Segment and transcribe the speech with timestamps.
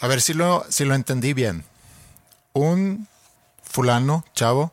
[0.00, 1.64] A ver si lo, si lo entendí bien.
[2.52, 3.08] Un
[3.62, 4.72] fulano, chavo,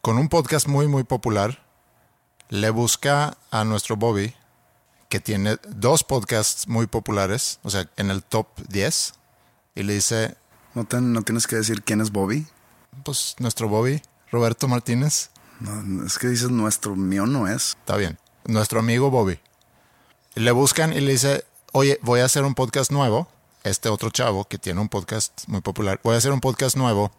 [0.00, 1.62] con un podcast muy, muy popular,
[2.48, 4.34] le busca a nuestro Bobby,
[5.08, 9.14] que tiene dos podcasts muy populares, o sea, en el top 10,
[9.74, 10.36] y le dice,
[10.74, 12.46] ¿No, te- no tienes que decir quién es Bobby?
[13.04, 15.30] pues nuestro Bobby, Roberto Martínez,
[15.60, 17.76] No, es que dices nuestro, mío no es.
[17.80, 19.38] está bien, nuestro amigo Bobby.
[20.34, 23.28] Le buscan y le dice, oye, voy a hacer un podcast nuevo,
[23.62, 27.12] este otro chavo que tiene un podcast muy popular, voy a hacer un podcast nuevo.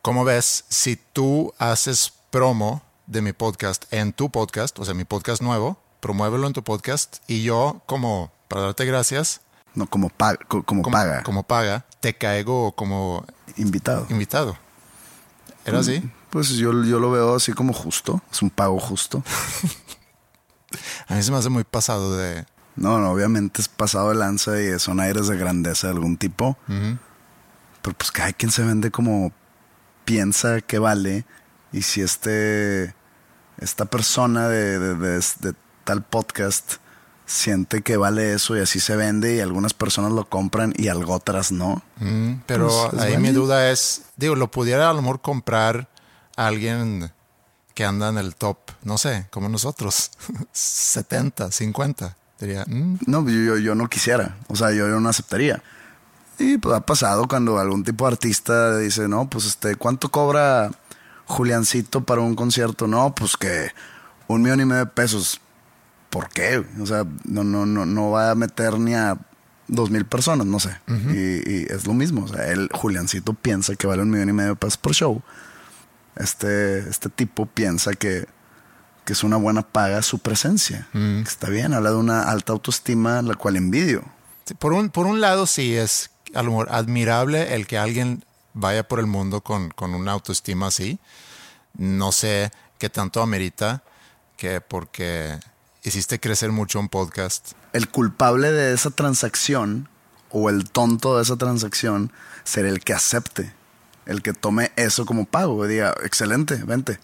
[0.00, 5.04] ¿Cómo ves si tú haces promo de mi podcast en tu podcast, o sea, mi
[5.04, 9.40] podcast nuevo, promuévelo en tu podcast y yo como, para darte gracias,
[9.74, 10.10] No, como,
[10.48, 11.22] como, como paga.
[11.22, 13.24] como paga, te caigo como
[13.56, 14.06] invitado.
[14.10, 14.56] invitado.
[15.64, 16.02] ¿Era así?
[16.30, 18.20] Pues yo, yo lo veo así como justo.
[18.32, 19.22] Es un pago justo.
[21.06, 22.44] A mí se me hace muy pasado de...
[22.76, 26.56] No, no, obviamente es pasado de lanza y son aires de grandeza de algún tipo.
[26.66, 29.32] Pero pues cada quien se vende como
[30.04, 31.24] piensa que vale.
[31.72, 32.94] Y si este
[33.58, 36.76] esta persona de, de- de- de tal podcast
[37.26, 41.14] siente que vale eso y así se vende y algunas personas lo compran y algo
[41.14, 41.82] otras no.
[41.98, 45.88] Mm, pero Pues, es ahí mi duda es, digo, lo pudiera a lo mejor comprar
[46.36, 47.10] a alguien
[47.74, 50.10] que anda en el top, no sé, como nosotros,
[50.52, 52.16] 70, 50.
[52.66, 54.36] Mm, No, yo, yo, no quisiera.
[54.48, 55.62] O sea, yo, yo no aceptaría.
[56.38, 60.70] Y pues ha pasado cuando algún tipo de artista dice, no, pues este, ¿cuánto cobra
[61.26, 62.86] Juliancito para un concierto?
[62.86, 63.70] No, pues que
[64.26, 65.40] un millón y medio de pesos.
[66.10, 66.64] ¿Por qué?
[66.80, 69.16] O sea, no, no, no, no va a meter ni a
[69.68, 70.76] dos mil personas, no sé.
[70.88, 72.24] y, y es lo mismo.
[72.24, 75.22] O sea, él, Juliancito, piensa que vale un millón y medio de pesos por show.
[76.16, 78.26] Este, este tipo piensa que,
[79.04, 80.88] que es una buena paga su presencia.
[80.92, 84.04] Que Está bien, habla de una alta autoestima, la cual envidio.
[84.44, 88.24] sí, por, un, por un lado sí es a lo mejor admirable el que alguien
[88.54, 90.98] vaya por el mundo con, con una autoestima así.
[91.76, 93.82] No sé qué tanto amerita
[94.36, 95.38] que porque
[95.82, 97.52] hiciste crecer mucho un podcast.
[97.72, 99.88] El culpable de esa transacción
[100.30, 102.12] o el tonto de esa transacción
[102.44, 103.52] será el que acepte,
[104.06, 106.98] el que tome eso como pago, y diga, excelente, vente.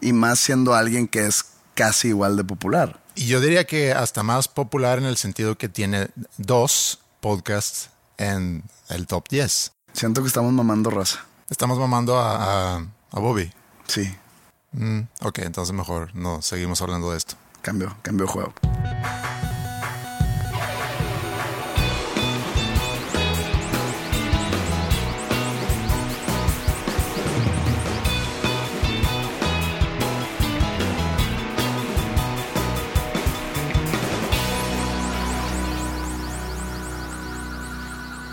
[0.00, 3.00] Y más siendo alguien que es casi igual de popular.
[3.14, 6.08] Y yo diría que hasta más popular en el sentido que tiene
[6.38, 9.72] dos podcasts en el top 10.
[9.92, 11.24] Siento que estamos mamando raza.
[11.48, 13.52] Estamos mamando a, a, a Bobby.
[13.86, 14.14] Sí,
[14.72, 17.34] Mm, ok, entonces mejor no seguimos hablando de esto.
[17.60, 18.54] cambio, cambio de juego.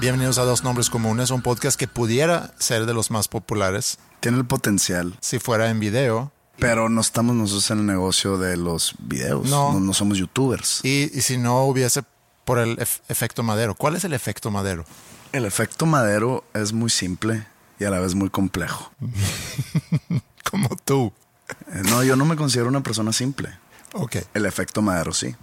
[0.07, 4.37] Bienvenidos a Dos Nombres Comunes, un podcast que pudiera ser de los más populares Tiene
[4.37, 6.31] el potencial, si fuera en video.
[6.59, 9.49] pero no estamos nosotros en el negocio de los videos.
[9.49, 9.73] No.
[9.73, 10.79] No, no somos youtubers.
[10.83, 12.03] Y, y si no hubiese
[12.45, 13.75] por el ef- efecto madero.
[13.75, 14.85] ¿Cuál es el efecto madero?
[15.33, 17.45] El efecto madero es muy simple
[17.77, 18.93] y a la vez muy complejo.
[20.49, 21.11] Como tú.
[21.49, 23.49] Eh, No, yo no me considero una persona simple.
[23.91, 24.15] Ok.
[24.33, 25.35] El efecto madero sí.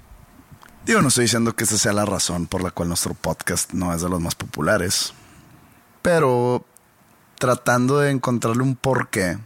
[0.86, 3.94] Digo, no estoy diciendo que esa sea la razón por la cual nuestro podcast no
[3.94, 5.14] es de los más populares.
[6.02, 6.64] Pero
[7.38, 9.38] tratando de encontrarle un porqué,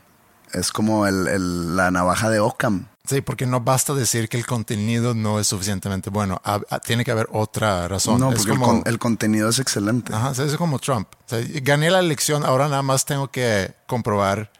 [0.53, 2.87] es como el- el- la navaja de Ockham.
[3.05, 6.41] Sí, porque no basta decir que el contenido no es suficientemente bueno.
[6.45, 8.21] Ha- ha- tiene que haber otra razón.
[8.21, 10.13] No, es porque el, como, con- el contenido es excelente.
[10.13, 11.09] Ajá, es como Trump.
[11.15, 14.51] O sea, gané la elección, ahora nada más tengo que comprobar.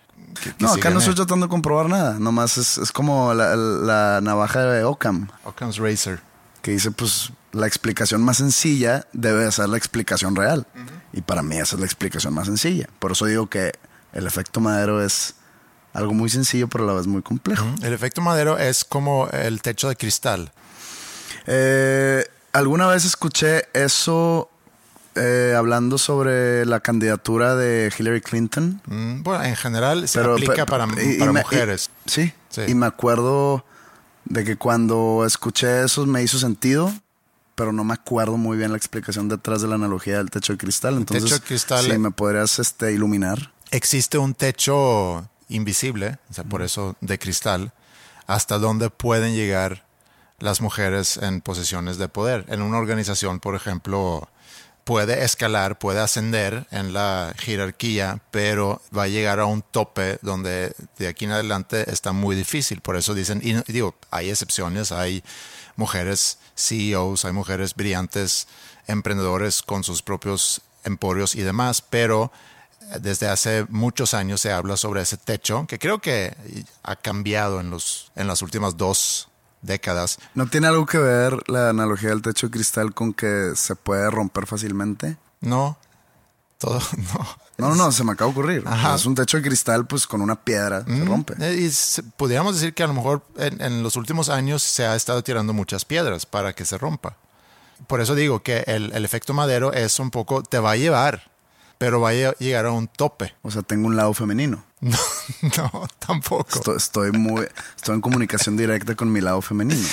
[0.43, 2.19] Que, que no, sí acá no estoy tratando de comprobar nada.
[2.19, 6.21] Nomás es, es como la, la navaja de Ockham, Occam's Razor.
[6.63, 10.67] Que dice, pues, la explicación más sencilla debe de ser la explicación real.
[11.13, 12.89] Y para mí esa es la explicación más sencilla.
[12.99, 13.73] Por eso digo que
[14.13, 15.35] el efecto madero es
[15.95, 17.65] algo muy sencillo, pero a la vez muy complejo.
[17.83, 20.53] El efecto madero es como el techo de cristal.
[21.47, 24.51] Eh, alguna vez escuché eso
[25.15, 28.81] eh, hablando sobre la candidatura de Hillary Clinton.
[28.87, 31.91] Mm, Bueno, en general se Pero- aplica pero- para, y y- mujeres.
[32.07, 32.63] sí, Sí.
[32.69, 33.65] y me acuerdo
[34.29, 36.93] de que cuando escuché eso me hizo sentido,
[37.55, 40.59] pero no me acuerdo muy bien la explicación detrás de la analogía del techo de
[40.59, 40.97] cristal.
[40.97, 43.53] Entonces, techo de cristal- si me podrías este, iluminar.
[43.71, 47.73] Existe un techo invisible, o sea, por eso de cristal,
[48.27, 49.85] hasta donde pueden llegar
[50.39, 52.45] las mujeres en posiciones de poder.
[52.49, 54.29] En una organización, por ejemplo,
[54.89, 60.75] puede escalar, puede ascender en la jerarquía, pero va a llegar a un tope donde
[60.97, 62.81] de aquí en adelante está muy difícil.
[62.81, 65.23] Por eso dicen, y digo, hay excepciones, hay
[65.77, 68.49] mujeres CEOs, hay mujeres brillantes,
[68.87, 72.33] emprendedores con sus propios emporios y demás, pero
[72.81, 76.35] eh, desde hace muchos años se habla sobre ese techo, que creo que
[76.83, 79.29] ha cambiado en, los, en las últimas dos
[79.63, 80.19] décadas.
[80.35, 84.11] ¿No tiene algo que ver la analogía del techo de cristal con que se puede
[84.11, 85.17] romper fácilmente?
[85.41, 85.79] No,
[86.59, 87.27] todo, no.
[87.59, 88.63] No, no, se me acaba de ocurrir.
[88.67, 88.95] Ajá.
[88.95, 91.35] Es un techo de cristal, pues con una piedra se rompe.
[91.41, 94.87] Eh, Y se- pudiéramos decir que a lo mejor en, en los últimos años se
[94.87, 97.17] ha estado tirando muchas piedras para que se rompa.
[97.89, 101.33] Por eso digo que el, el efecto madero es un poco, te va a llevar,
[101.79, 103.35] pero va a lle- llegar a un tope.
[103.43, 104.65] O sea, tengo un lado femenino.
[104.81, 106.49] No, no, tampoco.
[106.59, 107.47] Estoy, estoy muy,
[107.77, 109.87] estoy en comunicación directa con mi lado femenino.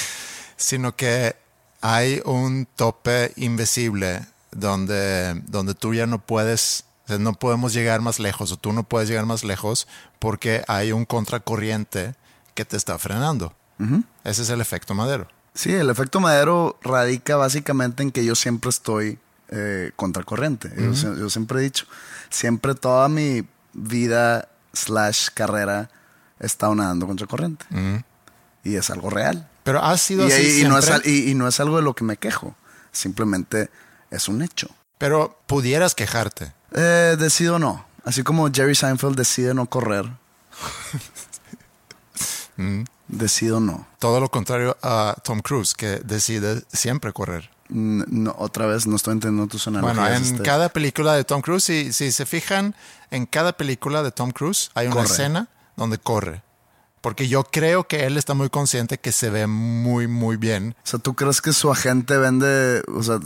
[0.58, 1.36] Sino que
[1.82, 8.02] hay un tope invisible donde, donde tú ya no puedes, o sea, no podemos llegar
[8.02, 9.88] más lejos, o tú no puedes llegar más lejos
[10.20, 12.16] porque hay un contracorriente
[12.54, 13.54] que te está frenando.
[14.24, 15.28] Ese es el efecto madero.
[15.54, 20.72] Sí, el efecto madero radica básicamente en que yo siempre estoy eh, contracorriente.
[20.78, 21.86] Yo sie- yo, siempre he dicho,
[22.30, 25.90] siempre toda mi vida slash carrera
[26.40, 27.66] he estado nadando contracorriente.
[28.64, 29.48] Y es algo real.
[29.64, 31.78] Pero ha sido Y, así y- no es, siempre, al- y- y no es algo
[31.78, 32.56] de lo que me quejo.
[32.92, 33.70] Simplemente
[34.12, 34.70] es un hecho.
[34.98, 36.54] pero pudieras quejarte.
[36.72, 37.86] Eh, decido no.
[38.06, 40.06] Así como Jerry Seinfeld decide no correr.
[43.08, 43.86] Decido no.
[44.00, 47.50] Todo lo contrario a Tom Cruise, que decide siempre correr.
[47.70, 48.36] Mm, no.
[48.38, 49.98] Otra vez no estoy entendiendo tus analogías.
[49.98, 50.44] Bueno, en este.
[50.44, 52.76] cada película de Tom Cruise, si, si se fijan,
[53.12, 55.08] en cada película de Tom Cruise hay una Corre.
[55.08, 56.44] escena donde corre.
[57.02, 60.76] Porque yo creo que él está muy consciente que se ve muy, muy bien.
[60.80, 63.20] O sea, ¿tú crees que su agente vende, o sea,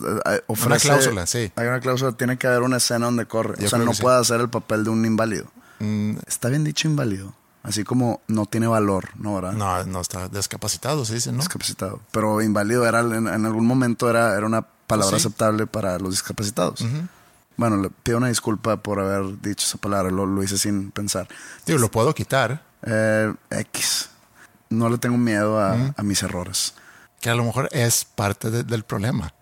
[0.48, 0.90] ofrece...
[0.90, 1.50] cláusula, sí.
[1.56, 3.56] Hay una cláusula, tiene que haber una escena donde corre.
[3.58, 4.02] Yo o sea, no sí.
[4.02, 4.04] Mm.
[4.04, 5.50] puede hacer el papel de un inválido.
[6.28, 7.34] Está bien dicho inválido.
[7.64, 9.36] Así como no tiene valor, ¿no?
[9.36, 9.52] ¿verdad?
[9.54, 11.40] No, no está discapacitado, se dice, ¿no?
[11.40, 12.00] Discapacitado.
[12.12, 15.28] Pero inválido era, en, en algún momento era, era una palabra Pues sí.
[15.28, 16.84] aceptable para los discapacitados.
[17.58, 21.28] Bueno, le pido una disculpa por haber dicho esa palabra, lo, lo hice sin pensar.
[21.66, 22.64] Digo, lo puedo quitar.
[22.84, 24.10] Eh, X.
[24.70, 26.74] No le tengo miedo a, a mis errores.
[27.20, 29.34] que a lo mejor es parte de- del problema.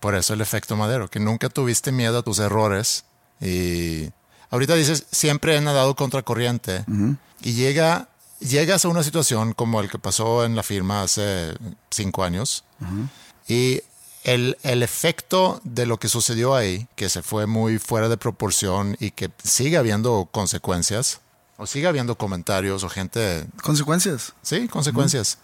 [0.00, 3.06] Por eso el efecto madero, que nunca tuviste miedo a tus errores
[3.40, 4.10] y
[4.50, 6.84] ahorita dices, siempre he nadado contracorriente
[7.42, 8.08] y llega,
[8.40, 11.54] llegas a una situación como el que pasó en la firma hace
[11.90, 12.64] cinco años
[13.48, 13.80] y
[14.24, 18.96] el, el efecto de lo que sucedió ahí, que se fue muy fuera de proporción
[18.98, 21.20] y que sigue habiendo consecuencias,
[21.58, 24.32] o sigue habiendo comentarios o gente, Consecuencias.
[24.42, 25.38] sí, consecuencias.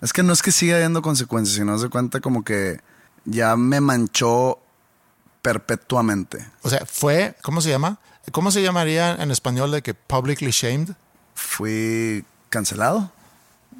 [0.00, 2.80] Es que no es que siga habiendo consecuencias, sino se cuenta como que
[3.26, 4.58] ya me manchó
[5.42, 6.46] perpetuamente.
[6.62, 7.98] O sea, fue, ¿cómo se llama?
[8.32, 10.90] ¿Cómo se llamaría en español de que publicly shamed?
[11.34, 13.10] Fui cancelado.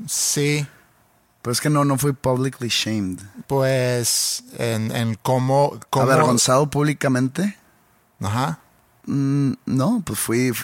[0.09, 0.67] Sí,
[1.43, 3.21] Pero es que no, no fui publicly shamed.
[3.47, 6.05] pues en, en cómo, cómo...
[6.11, 7.57] Avergonzado públicamente.
[8.21, 8.59] Ajá.
[9.07, 10.55] Mm, no, pues fui, o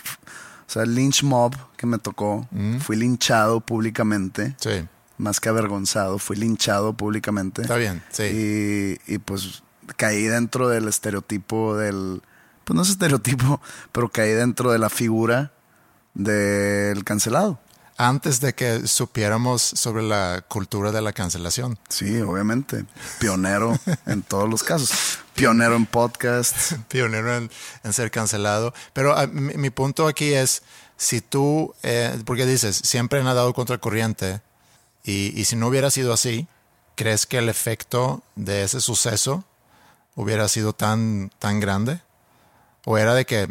[0.67, 2.49] sea, el lynch mob que me tocó,
[2.81, 4.57] fui linchado públicamente.
[4.59, 4.87] Sí,
[5.19, 7.63] Más que avergonzado, fui linchado públicamente.
[7.63, 8.99] está bien, sí.
[9.07, 9.63] Y, y pues
[9.97, 12.23] caí dentro del estereotipo del.
[12.71, 13.61] Pues no es estereotipo,
[13.91, 15.51] pero caí dentro de la figura
[16.15, 17.59] del cancelado.
[17.97, 21.81] Antes de que supiéramos sobre la cultura de la cancelación.
[21.89, 22.85] Sí, obviamente.
[23.19, 25.19] Pionero en todos los casos.
[25.35, 26.77] Pionero en podcasts.
[26.89, 27.51] Pionero en,
[27.83, 28.73] en ser cancelado.
[28.93, 30.63] Pero ah, mi, mi punto aquí es,
[30.97, 34.43] si tú, eh, porque dices, siempre he nadado contra corriente,
[35.03, 36.47] y, y si no hubiera sido así,
[36.95, 39.43] ¿crees que el efecto de ese suceso
[40.15, 42.01] hubiera sido tan, tan grande?
[42.85, 43.49] ¿O era de que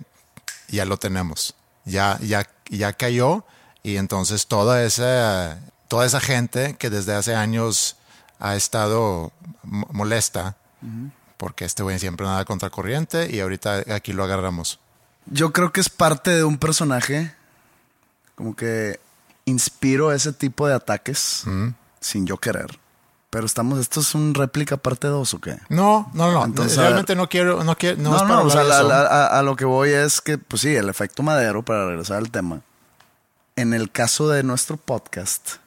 [0.67, 1.55] ya lo tenemos?
[1.85, 3.45] Ya, ya, ya cayó
[3.83, 7.95] y entonces toda esa, toda esa gente que desde hace años
[8.39, 9.31] ha estado
[9.63, 10.55] mo- molesta,
[11.37, 14.79] porque este güey siempre nada contra corriente y ahorita aquí lo agarramos.
[15.25, 17.33] Yo creo que es parte de un personaje.
[18.35, 18.99] Como que
[19.45, 21.43] inspiro ese tipo de ataques
[21.99, 22.79] sin yo querer.
[23.31, 25.57] Pero estamos, ¿esto es un réplica parte 2 o qué?
[25.69, 26.45] No, no, no.
[26.45, 28.91] Entonces, realmente no quiero, no quiero, no, No, es no, o sea, de eso.
[28.91, 32.61] a lo que voy es que, pues sí, el efecto madero, para regresar al tema.
[33.55, 35.57] En el caso de nuestro podcast,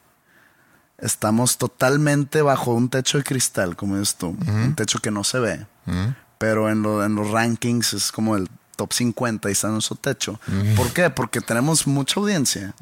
[0.99, 4.37] estamos totalmente bajo un techo de cristal, como dices tú.
[4.47, 5.67] Un techo que no se ve.
[6.39, 9.97] Pero en, lo- en los rankings es como el top 50 y está en nuestro
[9.97, 10.41] techo.
[10.77, 11.11] ¿Por qué?
[11.11, 12.75] Porque tenemos mucha audiencia,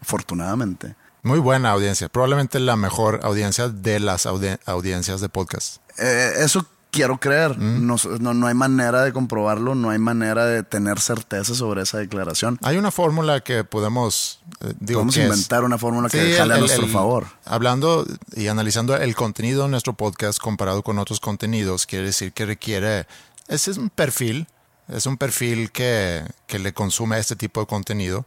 [0.00, 0.94] afortunadamente.
[1.22, 2.08] Muy buena audiencia.
[2.08, 5.76] Probablemente la mejor audiencia de las audi- audiencias de podcast.
[5.98, 7.56] Eh, eso quiero creer.
[7.58, 11.98] No, no, no hay manera de comprobarlo, no hay manera de tener certeza sobre esa
[11.98, 12.58] declaración.
[12.62, 16.36] Hay una fórmula que podemos, eh, digo, Podemos que es- inventar una fórmula que Sí,
[16.36, 17.26] jale a nuestro el- favor.
[17.44, 22.46] Hablando y analizando el contenido de nuestro podcast comparado con otros contenidos, quiere decir que
[22.46, 23.06] requiere,
[23.46, 24.48] ese es un perfil,
[24.88, 28.26] es un perfil que, que le consume este tipo de contenido,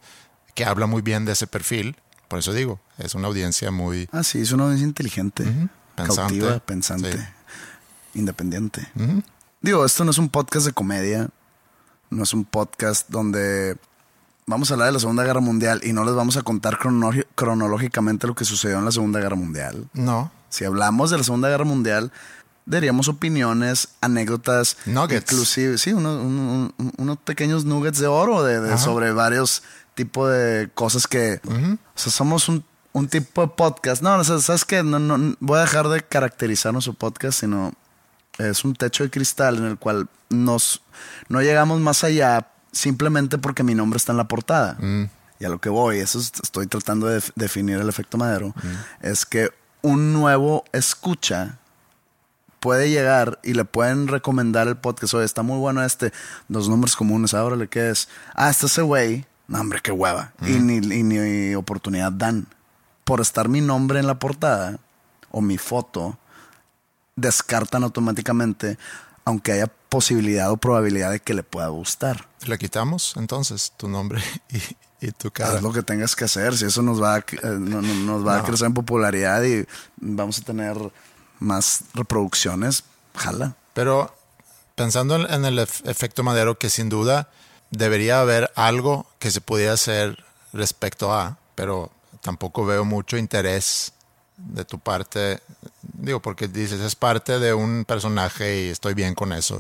[0.56, 1.98] que habla muy bien de ese perfil.
[2.28, 4.10] Por eso digo, es una audiencia muy...
[4.12, 5.44] Ah, sí, es una audiencia inteligente,
[5.96, 6.40] Pensante.
[6.40, 7.20] cautiva, pensante, Sí.
[8.16, 8.88] independiente.
[9.62, 11.30] Digo, esto no es un podcast de comedia,
[12.10, 13.78] no es un podcast donde
[14.46, 17.12] vamos a hablar de la Segunda Guerra Mundial y no les vamos a contar crono-
[17.36, 19.88] cronológicamente lo que sucedió en la Segunda Guerra Mundial.
[19.94, 22.12] No, Si hablamos de la Segunda Guerra Mundial,
[22.66, 25.32] daríamos opiniones, anécdotas, Nuggets.
[25.32, 29.64] inclusive, sí, unos, un- un- unos pequeños nuggets de oro de, sobre varios
[29.96, 31.40] tipos de cosas que,
[31.74, 34.02] o sea, somos un, un tipo de podcast.
[34.04, 37.74] No, o sea, sabes que no, no, voy a dejar de caracterizar nuestro podcast, sino
[38.38, 40.82] es un techo de cristal en el cual nos
[41.30, 44.78] no llegamos más allá simplemente porque mi nombre está en la portada.
[45.40, 48.54] Y a lo que voy, eso es- estoy tratando de def- definir el efecto madero,
[49.02, 49.50] es que
[49.82, 51.58] un nuevo escucha
[52.60, 55.14] puede llegar y le pueden recomendar el podcast.
[55.14, 56.12] Oye, está muy bueno este.
[56.48, 58.08] Dos nombres comunes, ahora le qué es.
[58.34, 59.26] Ah, está ese güey.
[59.48, 60.34] No, hombre, qué hueva.
[60.42, 62.48] Y, ni, y ni oportunidad dan.
[63.04, 64.80] Por estar mi nombre en la portada
[65.32, 66.18] o mi foto,
[67.16, 68.78] descartan automáticamente,
[69.24, 72.28] aunque haya posibilidad o probabilidad de que le pueda gustar.
[72.46, 74.22] le quitamos entonces tu nombre
[75.02, 75.52] y, y tu cara.
[75.58, 76.58] Haz lo que tengas que hacer.
[76.58, 79.66] Si eso nos va a, eh, no- no- nos va a crecer en popularidad y
[79.98, 80.78] vamos a tener
[81.40, 82.84] más reproducciones,
[83.16, 83.56] jala.
[83.74, 84.16] Pero
[84.76, 87.30] pensando en, el ef- efecto madero, que sin duda
[87.72, 91.92] debería haber algo que se pudiera hacer respecto a, pero
[92.22, 93.94] tampoco veo mucho interés
[94.38, 95.40] de tu parte.
[95.82, 99.60] Digo, porque dices, es parte de un personaje y estoy bien con eso.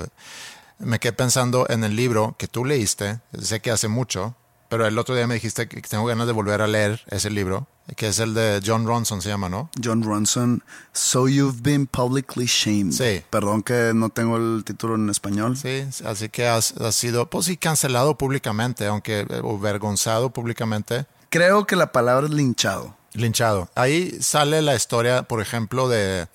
[0.79, 4.35] Me quedé pensando en el libro que tú leíste, sé que hace mucho,
[4.67, 7.67] pero el otro día me dijiste que tengo ganas de volver a leer ese libro,
[7.95, 9.69] que es el de John Ronson, se llama, ¿no?
[9.83, 10.63] John Ronson,
[10.93, 12.91] So You've Been Publicly Shamed.
[12.93, 13.23] Sí.
[13.29, 15.55] Perdón que no tengo el título en español.
[15.57, 21.05] Sí, así que has, has sido, pues sí, cancelado públicamente, aunque eh, o vergonzado públicamente,
[21.29, 22.95] Creo que la palabra es linchado.
[23.13, 23.69] linchado.
[23.75, 26.27] Ahí sale la historia, por ejemplo, de,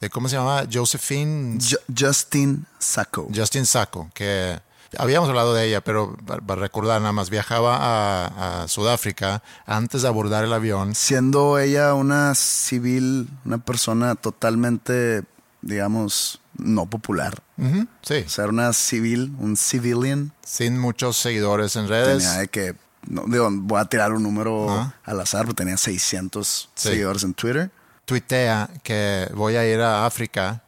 [0.00, 0.64] de ¿cómo se llama?
[0.72, 3.28] Josephine Ju- Justin Sacco.
[3.34, 4.58] Justin Sacco, que
[4.98, 10.08] habíamos hablado de ella, pero para, recordar nada más, viajaba a, a Sudáfrica antes de
[10.08, 10.94] abordar el avión.
[10.94, 15.24] Siendo ella una civil, una persona totalmente,
[15.62, 17.42] digamos, no popular.
[17.58, 20.32] Ujú, sí, O sea, era una civil, un civilian.
[20.44, 22.18] sin muchos seguidores en redes.
[22.24, 22.74] Tenía de que,
[23.08, 26.88] no, digo, voy a tirar un número al azar, pero tenía 600 Sí.
[26.90, 27.70] seguidores en Twitter.
[28.04, 30.62] tuitea que voy a ir a África,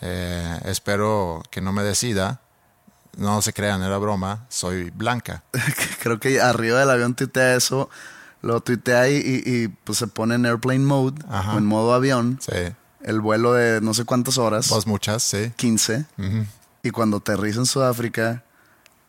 [0.00, 2.40] eh, espero que no me decida,
[3.20, 5.44] no se crean, era broma, soy blanca.
[6.02, 7.88] Creo que arriba del avión tuitea eso,
[8.42, 11.54] lo tuitea y, y, y, pues se pone en airplane mode, Ajá.
[11.54, 15.52] o en modo avión, Sí, el vuelo de no sé cuántas horas, pues muchas, sí.
[15.56, 16.06] 15,
[16.82, 18.42] y cuando aterriza en Sudáfrica,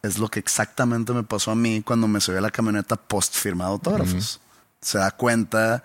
[0.03, 3.35] es lo que exactamente me pasó a mí cuando me subí a la camioneta post
[3.35, 4.41] firmado autógrafos.
[4.81, 5.83] Se da cuenta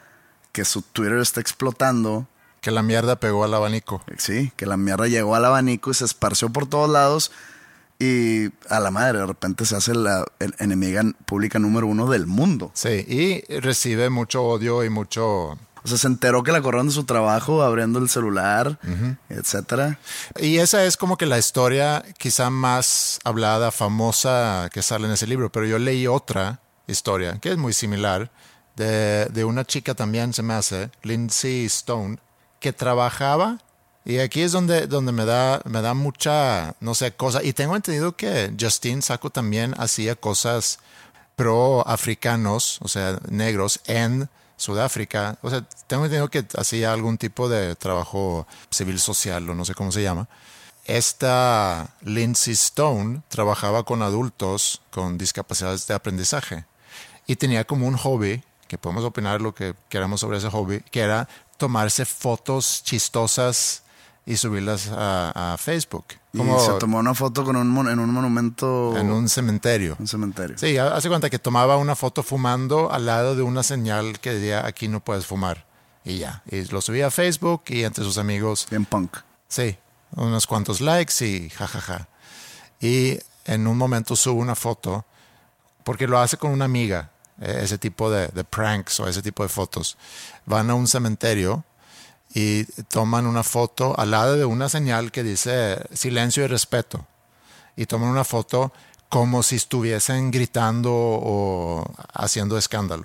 [0.52, 2.26] que su Twitter está explotando,
[2.62, 4.02] Que la mierda pegó al abanico.
[4.18, 7.30] Sí, que la mierda llegó al abanico y se esparció por todos lados.
[7.98, 10.24] Y a la madre, de repente se hace la
[10.58, 12.70] enemiga pública número uno del mundo.
[12.74, 15.58] Sí, y recibe mucho odio y mucho...
[15.86, 18.78] O sea, se enteró que la corrieron de su trabajo abriendo el celular,
[19.28, 20.00] etcétera.
[20.36, 25.28] Y esa es como que la historia quizá más hablada, famosa que sale en ese
[25.28, 28.32] libro, pero yo leí otra historia que es muy similar
[28.74, 32.18] de, de una chica también, se me hace, Lindsay Stone,
[32.58, 33.58] que trabajaba
[34.06, 37.42] y aquí es donde, donde me, da, me da mucha, no sé, cosa.
[37.42, 40.78] Y tengo entendido que Justin Sacco también hacía cosas
[41.34, 45.38] pro-africanos, o sea, negros, en Sudáfrica.
[45.42, 49.74] O sea, tengo entendido que hacía algún tipo de trabajo civil social o no sé
[49.74, 50.28] cómo se llama.
[50.84, 56.64] esta Lindsay Stone trabajaba con adultos con discapacidades de aprendizaje
[57.26, 61.00] y tenía como un hobby, que podemos opinar lo que queramos sobre ese hobby, que
[61.00, 63.82] era tomarse fotos chistosas
[64.28, 66.06] y subirlas a, a Facebook.
[66.32, 68.96] Y Como se tomó una foto con un mon- en un monumento.
[68.96, 69.96] en un cementerio.
[70.00, 70.58] un cementerio.
[70.58, 74.32] Sí, ha- hace cuenta que tomaba una foto fumando al lado de una señal que
[74.34, 75.64] decía aquí no puedes fumar.
[76.04, 76.42] Y ya.
[76.50, 79.16] Y lo subía a Facebook y entre sus amigos Bien punk.
[79.48, 79.76] Sí,
[80.16, 82.08] unos cuantos likes y jajaja.
[82.80, 85.04] Y en un momento subo una foto,
[85.84, 89.42] porque lo hace con una amiga, eh, ese tipo de, de pranks o ese tipo
[89.44, 89.96] de fotos.
[90.46, 91.64] Van a un cementerio
[92.34, 97.06] y toman una foto al lado de una señal que dice silencio y respeto.
[97.76, 98.72] Y toman una foto
[99.08, 103.04] como si estuviesen gritando o haciendo escándalo.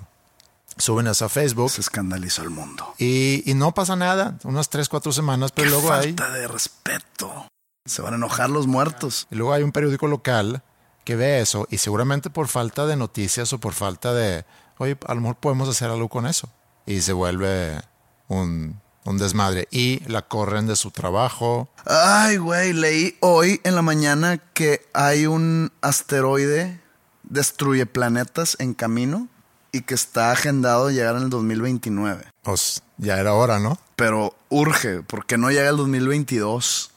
[0.78, 2.94] Suben eso a Facebook Se escandalizó el mundo.
[2.98, 6.14] y, y no pasa nada, unas 3, 4 semanas, pero Qué luego hay...
[6.14, 7.46] falta de respeto.
[7.84, 9.26] Se van a enojar los muertos.
[9.30, 10.62] Y luego hay un periódico local
[11.04, 14.44] que ve eso y seguramente por falta de noticias o por falta de,
[14.78, 16.48] oye, a lo mejor podemos hacer algo con eso.
[16.86, 17.80] Y se vuelve
[18.28, 19.68] un, un desmadre.
[19.70, 21.68] Y la corren de su trabajo.
[21.84, 26.80] Ay, güey, leí hoy en la mañana que hay un asteroide
[27.22, 29.28] destruye planetas en camino
[29.72, 32.26] y que está agendado llegar en el 2029.
[32.42, 33.78] Pues ya era hora, ¿no?
[33.96, 36.90] Pero urge, porque no llega el 2022.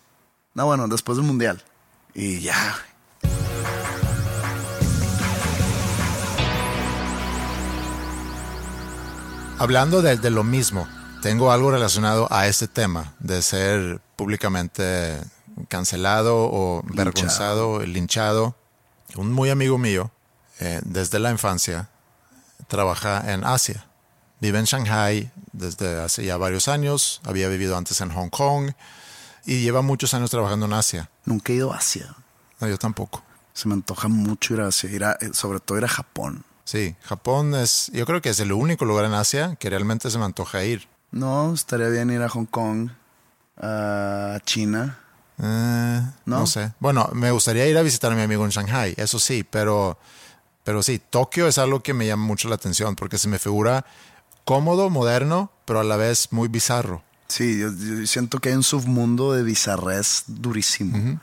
[0.53, 1.63] No, bueno, después del Mundial.
[2.13, 2.75] Y ya.
[9.57, 10.85] Hablando de, de lo mismo,
[11.25, 15.19] tengo algo relacionado a este tema de ser públicamente
[15.69, 18.55] cancelado o vergonzado, linchado.
[19.15, 20.11] Un muy amigo mío,
[20.59, 21.89] eh, desde la infancia,
[22.67, 23.87] trabaja en Asia.
[24.39, 28.73] Vive en Shanghai desde hace ya varios años, había vivido antes en Hong Kong
[29.45, 31.09] y lleva muchos años trabajando en Asia.
[31.23, 32.15] Nunca he ido a Asia.
[32.59, 33.23] No, yo tampoco.
[33.53, 36.43] Se me antoja mucho ir a Asia, ir a- eh, sobre todo ir a Japón.
[36.65, 40.19] Sí, Japón es, yo creo que es el único lugar en Asia que realmente se
[40.19, 40.87] me antoja ir.
[41.15, 42.89] No, estaría bien ir a Hong Kong,
[43.55, 44.99] a China.
[45.41, 46.39] Eh, ¿No?
[46.39, 46.45] ¿No?
[46.45, 46.73] sé.
[46.81, 49.97] Bueno, me gustaría ir a visitar a mi amigo en Shanghai, eso sí, pero,
[50.65, 53.85] pero sí, Tokio es algo que me llama mucho la atención porque se me figura
[54.43, 57.01] cómodo, moderno, pero a la vez muy bizarro.
[57.29, 61.17] Sí, yo, yo siento que hay un submundo de bizarrés durísimo.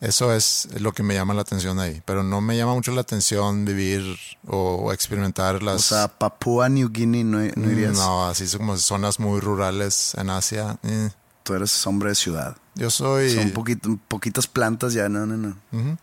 [0.00, 3.00] Eso es lo que me llama la atención ahí, pero no me llama mucho la
[3.00, 5.82] atención vivir o, o experimentar O las...
[5.86, 7.94] sea, Papúa New Guinea no, no irías.
[7.96, 10.78] no, así como zonas muy rurales en Asia.
[10.82, 11.10] eh.
[11.44, 12.56] Tú eres hombre de ciudad.
[12.74, 15.36] Yo soy Son poquito- poquitas plantas ya, no, no,
[15.72, 15.98] no.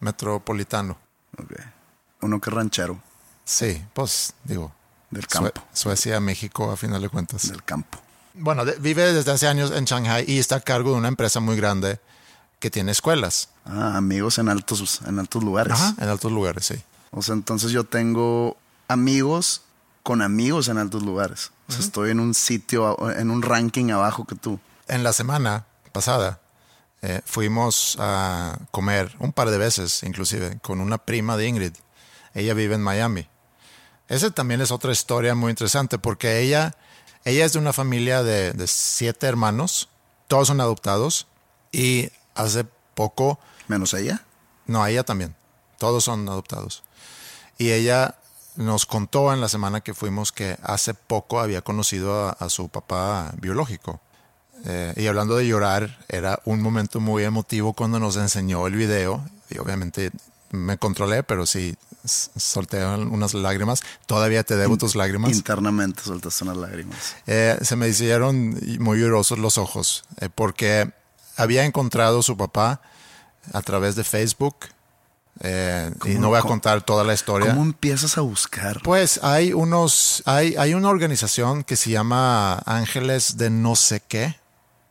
[0.00, 0.96] metropolitano.
[1.38, 1.52] Ok.
[2.22, 3.00] Uno que ranchero,
[3.44, 4.72] Sí, pues digo,
[5.10, 5.62] del Sue- campo.
[5.74, 7.46] Suecia, México, a final de cuentas.
[7.50, 7.98] Del campo.
[8.32, 11.40] Bueno, de- vive desde hace años en Shanghai y está a cargo de una empresa
[11.40, 12.00] muy grande
[12.64, 13.50] que tiene escuelas.
[13.66, 15.74] Ah, amigos en altos, en altos lugares.
[15.74, 16.76] Ajá, en altos lugares, sí.
[17.10, 18.56] O sea, entonces yo tengo
[18.88, 19.60] amigos
[20.02, 21.52] con amigos en altos lugares.
[21.68, 24.58] O sea, estoy en un sitio, en un ranking abajo que tú.
[24.88, 26.40] En la semana pasada
[27.02, 31.74] eh, fuimos a comer un par de veces, inclusive, con una prima de Ingrid.
[32.32, 33.28] Ella vive en Miami.
[34.08, 36.74] Esa también es otra historia muy interesante porque ella,
[37.26, 39.90] ella es de una familia de, de siete hermanos,
[40.28, 41.26] todos son adoptados
[41.70, 44.22] y hace poco Menos ella.
[44.66, 45.34] No, ella también.
[45.78, 46.82] Todos son adoptados.
[47.58, 48.16] Y ella
[48.56, 52.68] nos contó en la semana que fuimos que hace poco había conocido a, a su
[52.68, 54.00] papá biológico.
[54.66, 59.24] Eh, y hablando de llorar, era un momento muy emotivo cuando nos enseñó el video.
[59.50, 60.10] Y obviamente
[60.50, 63.82] me controlé, pero sí solté unas lágrimas.
[64.06, 65.32] Todavía te debo tus lágrimas.
[65.32, 67.16] Internamente soltaste unas lágrimas.
[67.26, 70.92] Eh, se me hicieron muy llorosos los ojos eh, porque
[71.36, 72.80] había encontrado su papá
[73.52, 74.56] a través de Facebook
[75.40, 77.50] eh, y ¿Cómo- no voy a contar toda la historia.
[77.50, 78.80] ¿Cómo empiezas a buscar?
[78.82, 84.38] Pues hay unos, hay, hay una organización que se llama Ángeles de no sé qué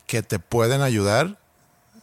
[0.06, 1.40] que te pueden ayudar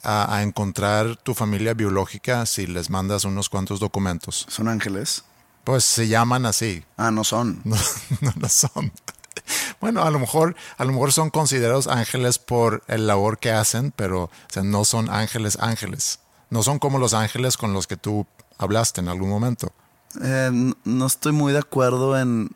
[0.03, 4.47] a, a encontrar tu familia biológica si les mandas unos cuantos documentos.
[4.49, 5.23] ¿Son ángeles?
[5.65, 7.61] Pues se llaman así, Ah, no son.
[7.65, 7.77] no,
[8.23, 8.91] no lo son.
[9.81, 13.93] Bueno, a lo mejor, a lo mejor son considerados ángeles por el labor que hacen,
[13.97, 16.19] pero o sea, no son ángeles ángeles.
[16.51, 18.27] No son como los ángeles con los que tú
[18.59, 19.73] hablaste en algún momento.
[20.23, 22.51] Eh, no estoy muy de acuerdo en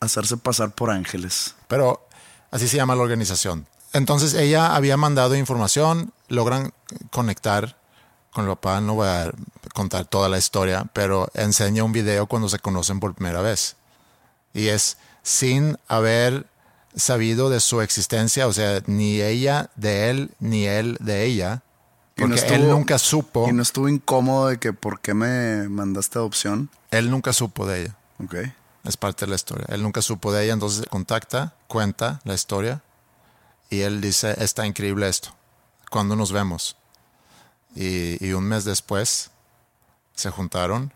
[0.00, 1.54] hacerse pasar por ángeles.
[1.68, 2.06] Pero
[2.50, 3.66] así se llama la organización.
[3.92, 6.72] Entonces ella había mandado información, logran
[7.10, 7.76] conectar
[8.32, 9.30] con el papá, no voy a
[9.74, 13.76] contar toda la historia, pero enseña un video cuando se conocen por primera vez.
[14.54, 16.46] Y es sin haber
[16.94, 21.62] sabido de su existencia, o sea, ni ella de él, ni él de ella,
[22.16, 26.18] no Porque él nunca supo, Y no estuvo incómodo de que por qué me mandaste
[26.18, 26.68] adopción.
[26.90, 27.96] él nunca supo de ella.
[28.22, 28.34] Ok.
[28.84, 29.66] Es parte de la historia.
[29.70, 32.82] Él nunca supo de ella, entonces contacta, cuenta la historia
[33.70, 35.34] y él dice, está increíble esto.
[35.90, 36.76] ¿Cuándo nos vemos?
[37.74, 39.30] Y, y un mes después
[40.14, 40.92] se juntaron,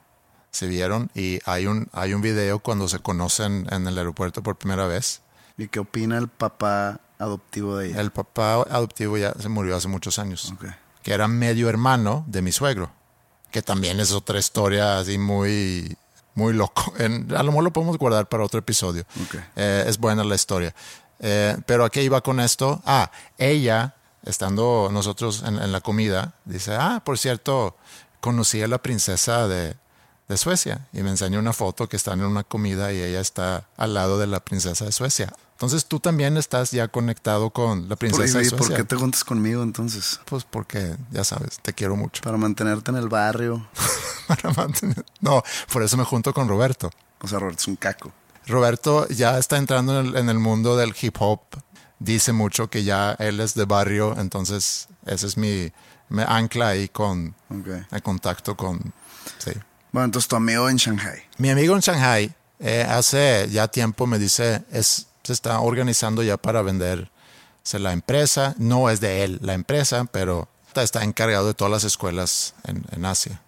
[0.56, 4.56] se vieron y hay un, hay un video cuando se conocen en el aeropuerto por
[4.56, 5.20] primera vez.
[5.58, 8.00] ¿Y qué opina el papá adoptivo de ella?
[8.00, 10.66] El papá adoptivo ya se murió hace muchos años, Ok.
[11.02, 12.90] que era medio hermano de mi suegro,
[13.50, 15.96] que también es otra historia así muy,
[16.34, 16.92] muy loco.
[16.98, 19.04] En- a lo mejor lo podemos guardar para otro episodio.
[19.24, 19.36] Ok.
[19.56, 20.74] Eh, es buena la historia.
[21.20, 22.82] Eh, pero ¿a qué iba con esto?
[22.84, 27.76] Ah, ella, estando nosotros en, en la comida, dice, ah, por cierto,
[28.20, 29.76] conocí a la princesa de,
[30.28, 33.66] de Suecia y me enseñó una foto que están en una comida y ella está
[33.76, 35.32] al lado de la princesa de Suecia.
[35.52, 38.76] Entonces tú también estás ya conectado con la ¿Por, princesa de y por Suecia.
[38.76, 40.20] qué te juntas conmigo entonces?
[40.26, 42.22] Pues porque, ya sabes, te quiero mucho.
[42.22, 43.66] Para mantenerte en el barrio.
[44.26, 46.90] Para mantener- No, por eso me junto con Roberto.
[47.20, 48.12] O sea, Roberto es un caco.
[48.46, 51.40] Roberto ya está entrando en el, en el mundo del hip hop.
[51.98, 55.72] Dice mucho que ya él es de barrio, entonces ese es mi
[56.08, 57.34] me ancla ahí con
[57.90, 58.92] el contacto con
[59.38, 59.50] sí.
[59.96, 61.22] Bueno, entonces tu amigo en Shanghai.
[61.38, 62.30] Mi amigo en Shanghai
[62.60, 67.08] eh, hace ya tiempo me dice es se está organizando ya para venderse
[67.78, 68.54] la empresa.
[68.58, 73.06] No es de él la empresa, pero está- encargado de todas las escuelas en, en
[73.06, 73.40] Asia.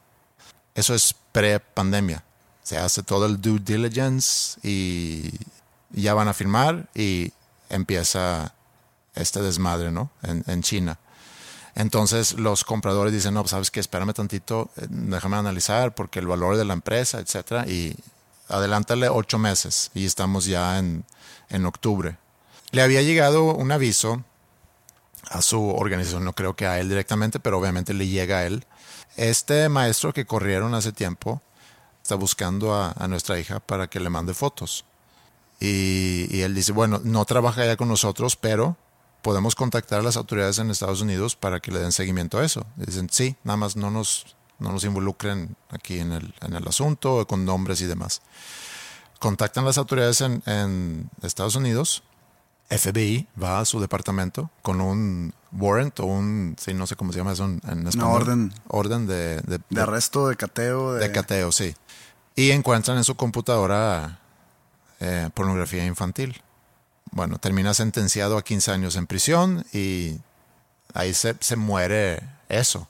[0.75, 2.25] Eso es pre-pandemia.
[2.63, 5.31] Se hace todo el due diligence y
[5.91, 7.31] ya van a firmar y
[7.69, 8.55] empieza
[9.15, 10.11] este desmadre, ¿no?
[10.23, 10.99] En, en China.
[11.79, 16.27] Entonces los compradores dicen, no, pues, sabes que espérame tantito, eh, déjame analizar porque el
[16.27, 17.95] valor de la empresa, etcétera, y
[18.49, 21.05] adelántale ocho meses y estamos ya en,
[21.51, 22.19] en octubre.
[22.73, 24.25] Le había llegado un aviso
[25.31, 28.67] a su organización, no creo que a él directamente, pero obviamente le llega a él.
[29.17, 31.41] Este maestro que corrieron hace tiempo
[32.03, 34.85] está buscando a, nuestra hija para que le mande fotos.
[35.61, 38.77] Y, y él dice, bueno, no trabaja ya con nosotros, pero
[39.29, 42.65] podemos contactar a las autoridades en Estados Unidos para que le den seguimiento a eso.
[42.77, 44.25] Dicen, sí, nada más no nos,
[44.59, 48.23] no nos involucren aquí en el, en el asunto, con nombres y demás.
[49.19, 52.03] Contactan las autoridades en, en Estados Unidos,
[52.71, 57.19] FBI va a su departamento con un warrant o un, sí, no sé cómo se
[57.19, 58.23] llama eso en, en español.
[58.23, 58.55] orden.
[58.69, 61.01] Orden de, de, De arresto, de cateo, de...
[61.07, 61.75] de cateo, sí.
[62.35, 64.21] Y encuentran en su computadora
[65.01, 66.41] eh, pornografía infantil.
[67.11, 70.19] Bueno, termina sentenciado a 15 años en prisión y
[70.95, 72.89] ahí se, muere eso.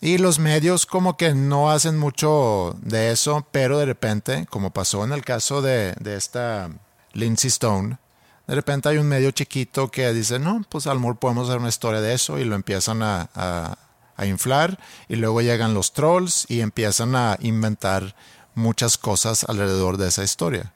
[0.00, 5.04] Y los medios como que no hacen mucho de eso, pero de repente, como pasó
[5.04, 6.70] en el caso de, de esta
[7.14, 7.98] Lindsay Stone,
[8.46, 11.60] de repente hay un medio chiquito que dice, no, pues a lo mejor podemos hacer
[11.60, 13.76] una historia de eso y lo empiezan a-
[14.18, 18.14] a inflar y luego llegan los trolls y empiezan a inventar
[18.54, 20.72] muchas cosas alrededor de esa historia.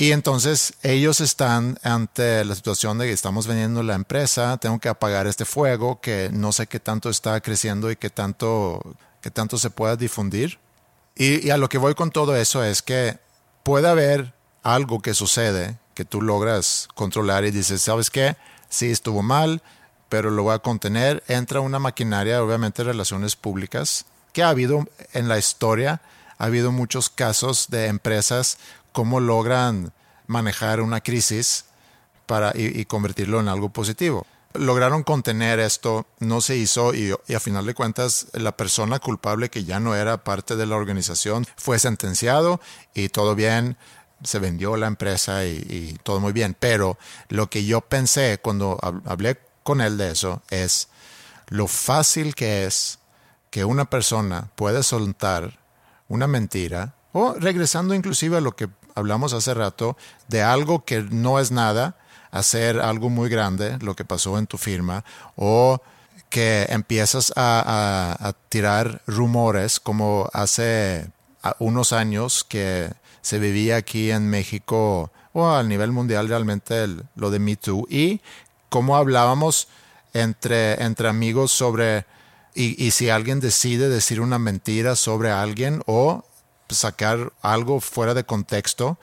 [0.00, 4.88] Y entonces ellos están ante la situación de que estamos vendiendo la empresa, tengo que
[4.88, 8.80] apagar este fuego que no sé qué tanto está creciendo y qué tanto,
[9.20, 10.58] qué tanto se pueda difundir.
[11.16, 13.18] Y, y a lo que voy con todo eso es que
[13.64, 14.32] puede haber
[14.62, 18.36] algo que sucede que tú logras controlar y dices, ¿sabes qué?
[18.68, 19.62] Sí, estuvo mal,
[20.08, 21.24] pero lo voy a contener.
[21.26, 26.00] Entra una maquinaria, obviamente, de relaciones públicas, que ha habido en la historia,
[26.38, 28.58] ha habido muchos casos de empresas
[28.98, 29.92] cómo logran
[30.26, 31.66] manejar una crisis
[32.26, 34.26] para, y, convertirlo en algo positivo.
[34.54, 39.62] Lograron contener esto, no se hizo y, a final de cuentas la persona culpable que
[39.62, 42.60] ya no era parte de la organización fue sentenciado
[42.92, 43.76] y todo bien,
[44.24, 46.56] se vendió la empresa y, y todo muy bien.
[46.58, 50.88] Pero lo que yo pensé cuando hab- hablé con él de eso es
[51.46, 52.98] lo fácil que es
[53.50, 55.60] que una persona puede soltar
[56.08, 59.96] una mentira o regresando inclusive a lo que hablamos hace rato
[60.28, 61.96] de algo que no es nada,
[62.30, 65.04] hacer algo muy grande, lo que pasó en tu firma,
[65.36, 65.80] o
[66.28, 71.08] que empiezas a, a- tirar rumores como hace
[71.58, 77.30] unos años que se vivía aquí en México o a nivel mundial realmente el- lo
[77.30, 78.20] de Me Too y
[78.68, 79.68] cómo hablábamos
[80.12, 82.04] entre, entre amigos sobre
[82.54, 86.24] y, y si alguien decide decir una mentira sobre alguien o
[86.70, 88.98] sacar algo fuera de contexto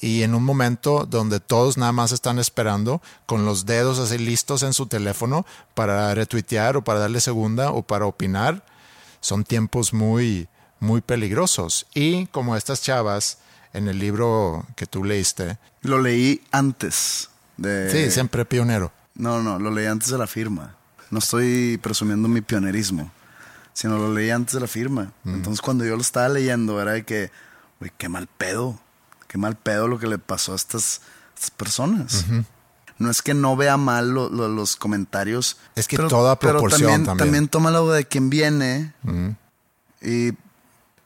[0.00, 4.62] y en un momento donde todos nada más están esperando con los dedos así listos
[4.62, 8.64] en su teléfono para retuitear o para darle segunda o para opinar,
[9.20, 11.86] son tiempos muy, muy peligrosos.
[11.94, 13.38] Y como estas chavas
[13.74, 17.90] en el libro que tú leíste, Lo leí antes de...
[17.90, 18.92] sí, siempre pionero.
[19.14, 20.76] No, no, lo leí antes de la firma.
[21.10, 23.10] No estoy presumiendo mi pionerismo.
[23.80, 25.12] Sino lo leí antes de la firma.
[25.24, 27.30] Entonces cuando yo lo estaba leyendo era de que,
[27.78, 28.78] güey, qué mal pedo,
[29.26, 31.00] qué mal pedo lo que le pasó a estas,
[31.34, 32.26] estas personas.
[32.98, 35.56] No es que no vea mal lo- lo- los comentarios.
[35.74, 37.16] Es que toda proporción también, también.
[37.26, 38.92] también toma lo de quien viene.
[40.02, 40.32] Y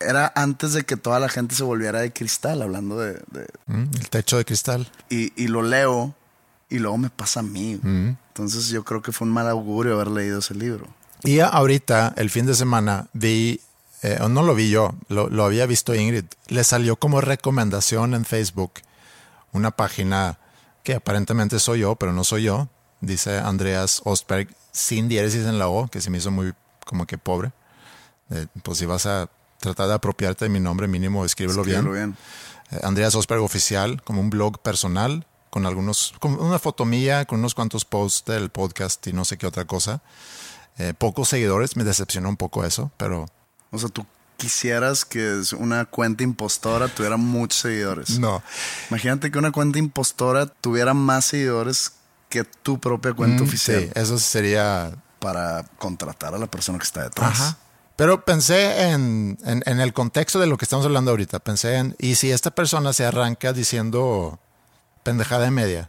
[0.00, 3.12] era antes de que toda la gente se volviera de cristal, hablando de...
[3.30, 4.90] de- Mm, El techo de cristal.
[5.08, 6.14] y, y lo leo
[6.68, 7.78] y luego me pasa a mí.
[7.80, 8.16] Mm.
[8.28, 10.88] Entonces yo creo que fue un mal augurio haber leído ese libro.
[11.24, 13.60] Y ahorita, el fin de semana, vi,
[14.02, 18.14] eh, o no lo vi yo, lo, lo había visto Ingrid, le salió como recomendación
[18.14, 18.74] en Facebook
[19.52, 20.38] una página
[20.82, 22.68] que aparentemente soy yo, pero no soy yo.
[23.00, 26.52] Dice Andreas Ostberg, sin diéresis en la O, que se me hizo muy
[26.84, 27.52] como que pobre.
[28.30, 29.28] Eh, pues si vas a
[29.60, 32.16] tratar de apropiarte de mi nombre, mínimo escríbelo, Escríbelo bien.
[32.70, 32.78] bien.
[32.78, 37.38] Eh, Andreas Osberg Oficial, como un blog personal, con algunos, con una foto mía, con
[37.38, 40.02] unos cuantos posts del podcast y no sé qué otra cosa.
[40.78, 43.26] Eh, pocos seguidores, me decepcionó un poco eso, pero
[43.70, 44.04] O sea, tú
[44.36, 48.18] quisieras que una cuenta impostora tuviera muchos seguidores.
[48.18, 48.42] no.
[48.90, 51.92] Imagínate que una cuenta impostora tuviera más seguidores
[52.28, 54.92] que tu propia cuenta Mm, oficial Sí, eso sería...
[55.20, 57.40] para contratar a la persona que está detrás.
[57.40, 57.58] Ajá.
[57.96, 61.38] Pero pensé en, en, en el contexto de lo que estamos hablando ahorita.
[61.38, 64.40] Pensé en, ¿y si esta persona se arranca diciendo
[65.04, 65.88] pendejada y media?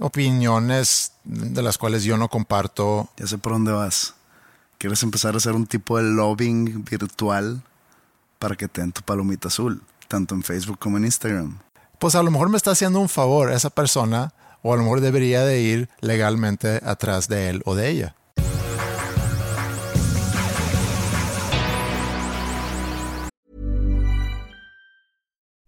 [0.00, 4.14] Opiniones de las cuales yo no comparto, Ya sé por dónde vas.
[4.78, 7.62] ¿Quieres empezar a hacer un tipo de lobbying virtual
[8.38, 9.82] para que te den tu palomita azul?
[10.08, 11.58] Tanto en Facebook como en Instagram.
[11.98, 15.00] pues a lo mejor me está haciendo un favor esa persona o a lo mejor
[15.00, 18.14] debería de ir legalmente atrás de él o de ella.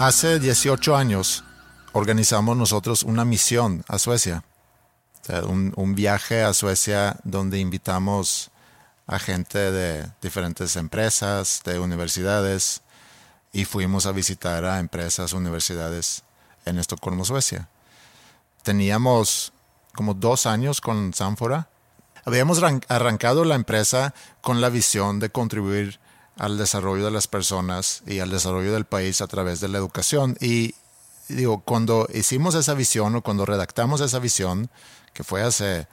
[0.00, 1.44] Hace 18 años
[1.92, 4.44] organizamos nosotros una misión a Suecia.
[5.46, 8.50] Un, viaje a Suecia donde invitamos
[9.06, 12.80] a gente de diferentes empresas, de universidades,
[13.52, 16.22] y fuimos a visitar a empresas, universidades
[16.64, 17.68] en Estocolmo, Suecia.
[18.62, 19.52] Teníamos
[19.94, 21.68] como dos años con Sanfora.
[22.24, 26.00] Habíamos arran- arrancado la empresa con la visión de contribuir
[26.40, 30.38] al desarrollo de las personas y al desarrollo del país a través de la educación.
[30.40, 30.74] Y
[31.28, 34.70] digo, cuando hicimos esa visión o cuando redactamos esa visión,
[35.12, 35.86] que fue hace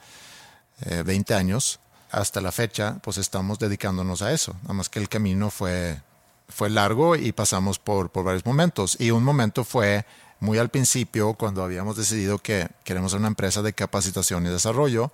[0.86, 1.80] eh, 20 años,
[2.10, 4.54] hasta la fecha, pues estamos dedicándonos a eso.
[4.62, 6.00] Nada más que el camino fue,
[6.48, 8.96] fue largo y pasamos por, por varios momentos.
[8.98, 10.06] Y un momento fue
[10.40, 15.12] muy al principio, cuando habíamos decidido que queremos ser una empresa de capacitación y desarrollo.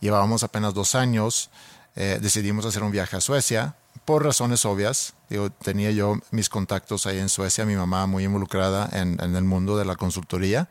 [0.00, 1.48] Llevábamos apenas dos años,
[1.94, 3.74] eh, decidimos hacer un viaje a Suecia
[4.06, 5.12] por razones obvias.
[5.28, 9.44] Digo, tenía yo mis contactos ahí en Suecia, mi mamá muy involucrada en, en el
[9.44, 10.70] mundo de la consultoría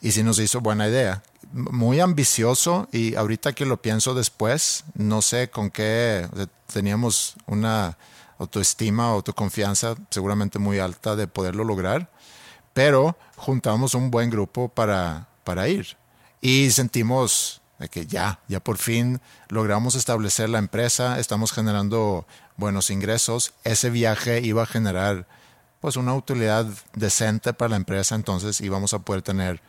[0.00, 1.22] y sí nos hizo buena idea.
[1.52, 7.34] Muy ambicioso y ahorita que lo pienso después, no sé con qué o sea, teníamos
[7.46, 7.98] una
[8.38, 12.10] autoestima, autoconfianza seguramente muy alta de poderlo lograr,
[12.72, 15.96] pero juntamos un buen grupo para, para ir
[16.40, 22.26] y sentimos de que ya, ya por fin logramos establecer la empresa, estamos generando
[22.60, 25.26] buenos ingresos, ese viaje iba a generar
[25.80, 29.60] pues una utilidad decente para la empresa, entonces íbamos a poder tener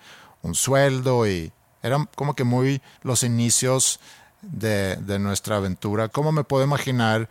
[0.44, 1.52] un sueldo y
[1.82, 4.00] eran como que muy los inicios
[4.42, 6.10] de, de nuestra aventura.
[6.10, 7.30] ¿Cómo me puedo imaginar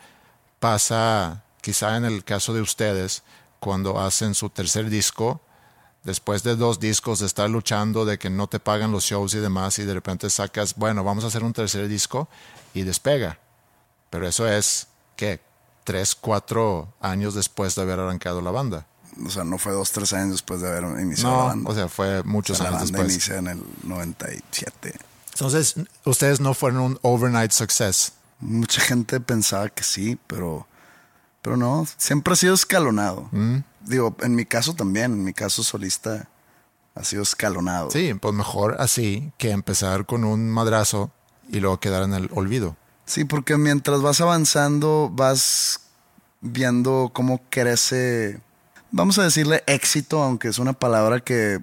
[0.59, 3.23] pasa quizá en el caso de ustedes
[3.61, 5.41] cuando hacen su tercer disco?
[6.03, 9.39] Después de dos discos de estar luchando, de que no te pagan los shows y
[9.39, 12.27] demás, y de repente sacas, bueno, vamos a hacer un tercer disco
[12.73, 13.39] y despega.
[14.09, 15.41] Pero eso es, ¿qué?
[15.85, 18.87] Tres, cuatro años después de haber arrancado la banda.
[19.27, 21.71] O sea, no fue dos, tres años después de haber iniciado la No, banda.
[21.71, 23.13] o sea, fue muchos O sea, años la banda después.
[23.13, 24.95] inicia en el 97.
[25.33, 28.13] Entonces, ustedes no fueron un overnight success.
[28.41, 30.67] Mucha gente pensaba que sí, pero,
[31.43, 33.29] pero no, siempre ha sido escalonado.
[33.33, 33.59] Mm.
[33.87, 36.29] Digo, en mi caso también, en mi caso solista
[36.95, 37.91] ha sido escalonado.
[37.91, 41.11] Sí, pues mejor así que empezar con un madrazo
[41.49, 42.77] y luego quedar en el olvido.
[43.11, 45.81] Sí, porque mientras vas avanzando, vas
[46.41, 48.41] viendo cómo crece,
[48.93, 51.61] vamos a decirle éxito, aunque es una palabra que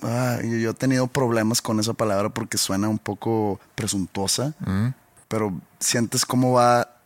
[0.00, 4.54] ah, yo, he tenido problemas con esa palabra porque suena un poco presuntuosa,
[5.28, 6.96] pero sientes cómo va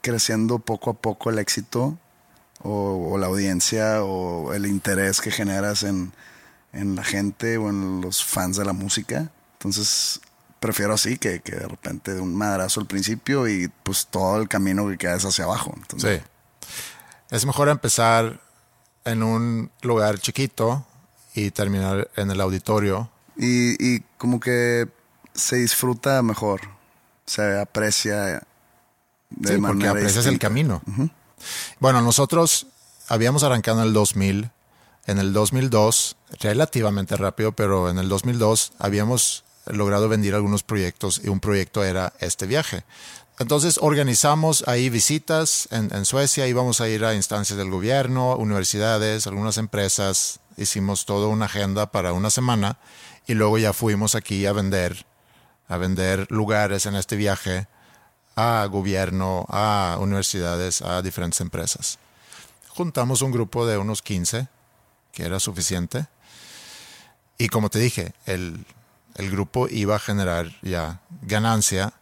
[0.00, 1.98] creciendo poco a poco el éxito
[2.62, 6.10] o, o la audiencia o el interés que generas en,
[6.72, 9.30] en la gente o en los fans de la música.
[9.58, 10.22] Entonces,
[10.64, 14.48] prefiero así que, que de repente de un madrazo al principio y pues todo el
[14.48, 15.74] camino que queda es hacia abajo.
[15.76, 16.26] Entonces, Sí.
[17.30, 18.40] Es mejor empezar
[19.04, 20.86] en un lugar chiquito
[21.34, 23.10] y terminar en el auditorio.
[23.36, 24.88] y, y como que
[25.34, 26.62] se disfruta mejor,
[27.26, 28.40] se aprecia de Sí,
[29.42, 30.80] porque manera aprecias el camino.
[31.78, 32.68] Bueno, nosotros
[33.08, 34.50] habíamos arrancado en el 2000.
[35.06, 41.28] En el 2002, relativamente rápido, pero en el 2002 habíamos logrado vender algunos proyectos y
[41.28, 42.84] un proyecto era este viaje.
[43.38, 49.58] Entonces organizamos ahí visitas en, Suecia, íbamos a ir a instancias del gobierno, universidades, algunas
[49.58, 52.78] empresas, hicimos toda una agenda para una semana
[53.26, 55.04] y luego ya fuimos aquí a vender,
[55.66, 57.66] a vender lugares en este viaje
[58.36, 61.98] a gobierno, a universidades, a diferentes empresas.
[62.68, 64.48] Juntamos un grupo de unos 15,
[65.12, 66.06] que era suficiente.
[67.38, 68.64] Y como te dije, el,
[69.16, 71.92] el grupo iba a generar ya ganancia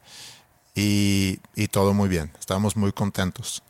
[0.74, 2.32] y, y todo muy bien.
[2.38, 3.62] Estábamos muy contentos.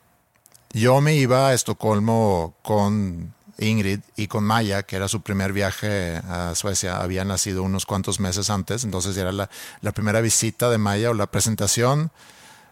[0.73, 6.17] Yo me iba a Estocolmo con Ingrid y con Maya, que era su primer viaje
[6.29, 6.99] a Suecia.
[6.99, 9.51] Había nacido unos cuantos meses antes, entonces era la,
[9.81, 12.11] la primera visita de Maya o la presentación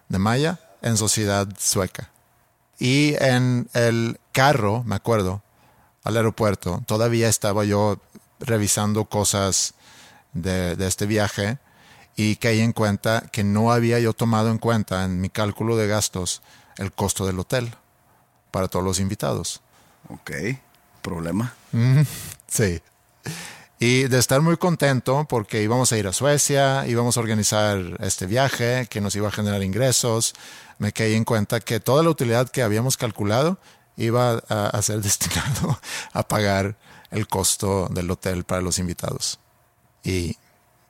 [0.09, 2.11] de Maya en sociedad sueca.
[2.79, 5.43] Y en el carro, me acuerdo,
[6.03, 7.99] al aeropuerto, todavía estaba yo
[8.41, 9.75] revisando cosas
[10.33, 11.59] de, de este viaje
[12.17, 15.87] y caí en cuenta que no había yo tomado en cuenta en mi cálculo de
[15.87, 16.43] gastos
[16.77, 17.75] el costo del hotel
[18.51, 19.61] para todos los invitados.
[20.09, 20.31] Ok,
[21.03, 21.55] problema.
[22.49, 22.81] Sí.
[23.79, 28.27] Y de estar muy contento porque íbamos a ir a Suecia, íbamos a organizar este
[28.27, 30.35] viaje que nos iba a generar ingresos,
[30.79, 33.59] me caí en cuenta que toda la utilidad que habíamos calculado
[33.97, 35.81] iba a, a ser destinado
[36.13, 36.77] a pagar
[37.11, 39.39] el costo del hotel para los invitados.
[40.05, 40.37] Y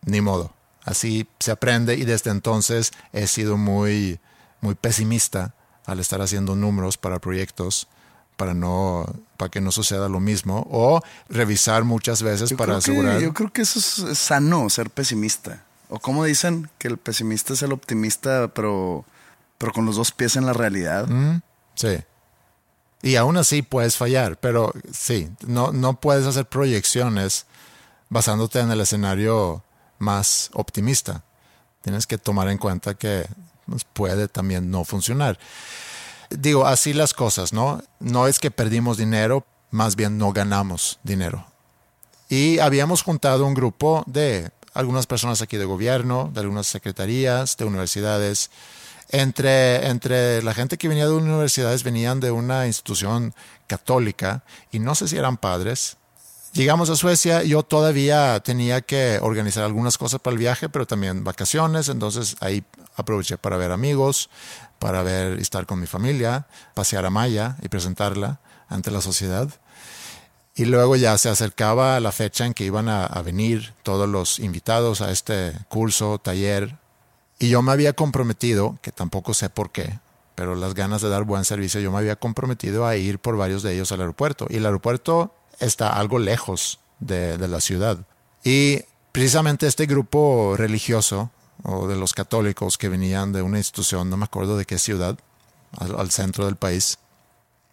[0.06, 0.52] ni modo,
[0.84, 4.18] así se aprende y desde entonces he sido muy,
[4.60, 5.54] muy pesimista
[5.86, 7.88] al estar haciendo números para proyectos
[8.36, 9.04] para no
[9.36, 13.20] para que no suceda lo mismo o revisar muchas veces Yo para creo que- asegurar
[13.20, 13.78] yo creo que eso
[14.10, 15.64] es, sano, ser pesimista.
[15.90, 19.04] O como dicen, que el pesimista es el optimista, pero,
[19.58, 21.06] pero con los dos pies en la realidad.
[21.74, 21.98] sí
[23.02, 27.46] y aún así puedes fallar pero sí no no puedes hacer proyecciones
[28.10, 29.64] basándote en el escenario
[29.98, 31.24] más optimista
[31.82, 33.26] tienes que tomar en cuenta que
[33.66, 35.38] pues, puede también no funcionar
[36.28, 41.46] digo así las cosas no no es que perdimos dinero más bien no ganamos dinero
[42.28, 47.64] Y habíamos juntado un grupo de algunas personas aquí de gobierno, de algunas secretarías, de
[47.64, 48.50] universidades.
[49.08, 53.34] Entre, entre la gente que venía de universidades venían de una institución
[53.66, 55.96] católica y no sé si eran padres.
[56.52, 61.22] Llegamos a Suecia, yo todavía tenía que organizar algunas cosas para el viaje, pero también
[61.22, 62.64] vacaciones, entonces ahí
[62.96, 64.30] aproveché para ver amigos,
[64.80, 69.48] para ver estar con mi familia, pasear a Maya y presentarla ante la sociedad.
[70.56, 74.40] Y luego ya se acercaba la fecha en que iban a, a, venir todos los
[74.40, 76.76] invitados a este curso, taller.
[77.38, 80.00] Y yo me había comprometido, que tampoco sé por qué,
[80.34, 83.62] pero las ganas de dar buen servicio, yo me había comprometido a ir por varios
[83.62, 84.48] de ellos al aeropuerto.
[84.50, 87.98] Y el aeropuerto está algo lejos de, de la ciudad.
[88.42, 88.82] Y
[89.12, 91.30] precisamente este grupo religioso,
[91.62, 95.18] o de los católicos que venían de una institución, no me acuerdo de qué ciudad,
[95.78, 96.98] al, al centro del país,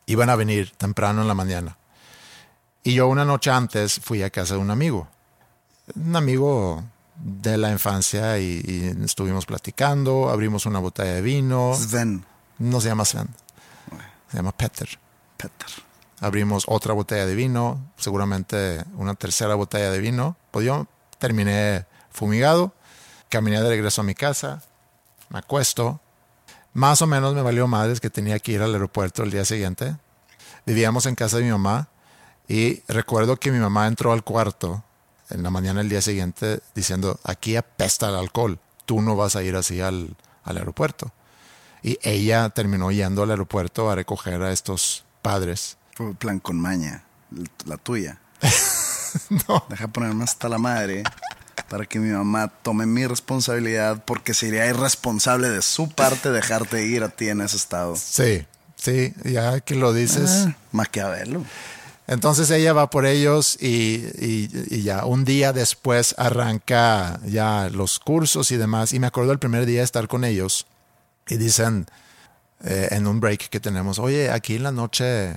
[0.06, 1.78] iban a venir temprano en la mañana.
[2.84, 5.08] Y yo una noche antes fui a casa de un amigo,
[5.96, 6.84] un amigo
[7.20, 11.74] de la infancia y, y, estuvimos platicando, abrimos una botella de vino.
[11.76, 12.26] Sven.
[12.60, 13.28] No se llama Sven,
[14.32, 14.88] se llama Peter.
[15.36, 15.87] Peter.
[16.20, 20.36] Abrimos otra botella de vino, seguramente una tercera botella de vino.
[20.52, 20.88] Pues yo
[21.20, 22.74] terminé fumigado,
[23.30, 24.64] caminé de regreso a mi casa,
[25.30, 26.00] me acuesto.
[26.74, 29.96] Más o menos me valió madres que tenía que ir al aeropuerto el día siguiente.
[30.66, 31.90] Vivíamos en casa de mi mamá
[32.48, 34.84] y recuerdo que mi mamá entró al cuarto
[35.30, 39.44] en la mañana del día siguiente diciendo, aquí apesta el alcohol, tú no vas a
[39.44, 41.12] ir así al, al aeropuerto.
[41.84, 45.78] Y ella terminó yendo al aeropuerto a recoger a estos padres.
[45.98, 47.04] Fue plan con maña,
[47.66, 48.20] la tuya.
[49.48, 49.66] No.
[49.70, 51.02] Deja ponerme hasta la madre
[51.70, 57.04] para que mi mamá tome mi responsabilidad porque sería irresponsable de su parte dejarte ir
[57.04, 57.96] a ti en ese estado.
[57.96, 58.46] Sí,
[58.76, 60.46] sí, ya que lo dices.
[60.48, 61.44] Ah, Maquiavelo.
[62.06, 67.98] Entonces ella va por ellos y, y- y ya un día después arranca ya los
[68.00, 68.94] cursos y demás.
[68.94, 70.68] Y me acuerdo el primer día de estar con ellos
[71.28, 71.88] y dicen
[72.64, 75.36] eh, en un break que tenemos, oye, aquí en la noche,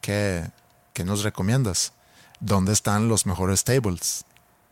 [0.00, 0.50] ¿qué,
[0.92, 1.92] qué nos recomiendas?
[2.40, 4.24] ¿Dónde están los mejores tables?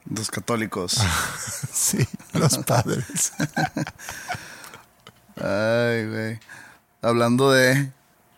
[0.05, 1.01] Los católicos.
[1.73, 1.99] Sí,
[2.33, 3.33] los padres.
[5.37, 6.41] Ay, güey.
[7.03, 7.93] Hablando de,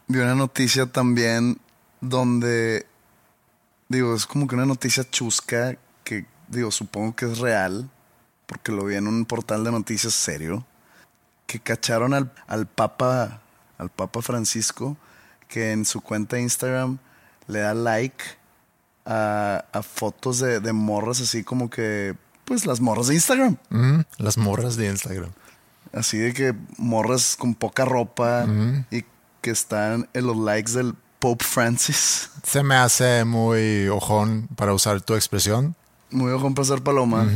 [0.09, 1.61] de una noticia también
[2.01, 2.85] donde,
[3.89, 7.89] digo, es como que una noticia chusca que, digo, supongo que es real,
[8.47, 10.66] porque lo vi en un portal de noticias serio,
[11.47, 13.41] que cacharon al, al Papa,
[13.79, 14.97] al Papa Francisco,
[15.49, 16.99] que en su cuenta de Instagram
[17.47, 18.23] le da like
[19.05, 23.57] a, a fotos de, de morras así como que, pues las morras de Instagram.
[23.71, 25.31] Mm, las morras de Instagram.
[25.93, 28.47] Así de que morras con poca ropa
[28.91, 29.05] y
[29.41, 32.31] que están en los likes del Pope Francis.
[32.43, 35.75] Se me hace muy ojón para usar tu expresión.
[36.11, 37.27] Muy ojo en pasar paloma.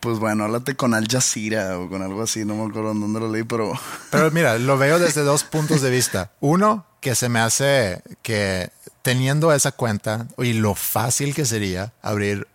[0.00, 3.20] Pues bueno, háblate con Al Jazeera o con algo así, no me acuerdo en dónde
[3.20, 3.72] lo leí, pero
[4.10, 6.32] Pero mira, lo veo desde dos puntos de vista.
[6.40, 8.70] Uno, que se me hace que
[9.02, 12.48] teniendo esa cuenta y lo fácil que sería abrir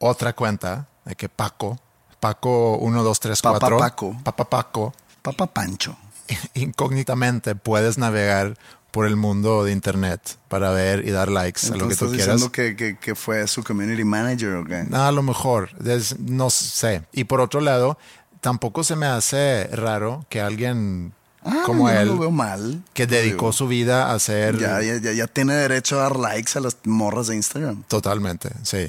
[0.00, 1.78] otra cuenta de que Paco,
[2.18, 4.16] Paco 1, 2, 3, Papa 4, Paco.
[4.24, 4.92] Papa Paco,
[5.22, 5.96] Papa Pancho.
[6.54, 8.58] incógnitamente puedes navegar
[8.90, 12.08] por el mundo de internet para ver y dar likes a lo que tú estás
[12.10, 12.34] quieras.
[12.34, 14.86] diciendo que, que, que fue su community manager o qué?
[14.92, 17.04] A lo mejor, es- no sé.
[17.12, 17.96] Y por otro lado,
[18.40, 21.12] tampoco se me hace raro que alguien
[21.44, 22.82] Ah, como no él, lo veo mal.
[22.94, 24.58] que dedicó Digo, su vida a hacer...
[24.58, 27.82] Ya, ya, ya, tiene derecho a dar likes a las morras de Instagram.
[27.84, 28.88] Totalmente, sí.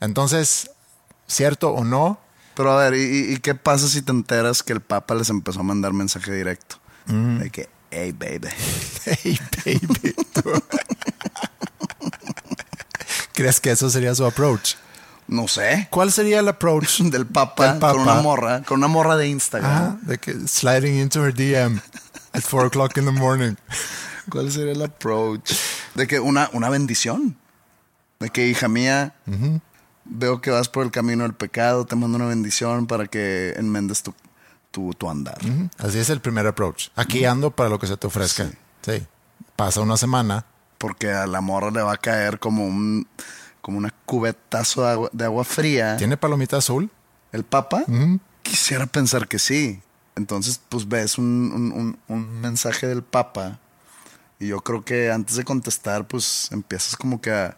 [0.00, 0.70] Entonces,
[1.28, 2.18] cierto o no,
[2.54, 5.60] Pero a ver, ¿y, y- qué pasa si te enteras que el Papa les empezó
[5.60, 6.76] a mandar mensaje directo?
[7.06, 7.38] Mm.
[7.38, 8.48] De que, hey, baby.
[9.04, 10.14] hey baby.
[13.32, 14.74] ¿crees que eso sería su approach?
[15.28, 15.88] No sé.
[15.90, 17.92] ¿Cuál sería el approach Del Papa, del Papa?
[17.92, 19.70] con una morra, con una morra de Instagram.
[19.70, 21.80] Ajá, de que sliding into her DM
[22.32, 23.54] at 4 o'clock in the morning.
[24.30, 25.52] ¿Cuál sería el approach?
[25.94, 27.36] De que una, una bendición.
[28.20, 29.14] De que, hija mía,
[30.04, 34.02] veo que vas por el camino del pecado, te mando una bendición para que enmendes
[34.04, 34.14] tu,
[34.70, 35.38] tu, tu andar.
[35.78, 36.88] Así es el primer approach.
[36.94, 38.48] Aquí ando para lo que se te ofrezca.
[38.82, 39.04] Sí.
[39.56, 40.46] Pasa una semana.
[40.78, 43.08] Porque a la morra le va a caer como un
[43.62, 45.96] como una cubetazo de agua, de agua fría.
[45.96, 46.90] ¿Tiene palomita azul?
[47.32, 47.84] ¿El Papa?
[48.42, 49.80] Quisiera pensar que sí.
[50.16, 53.58] Entonces, pues ves un, un- un- un mensaje del Papa
[54.38, 57.56] y yo creo que antes de contestar, pues empiezas como que a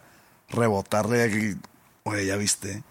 [0.49, 1.59] rebotarle aquí.
[2.03, 2.83] Oye, ¿ya viste?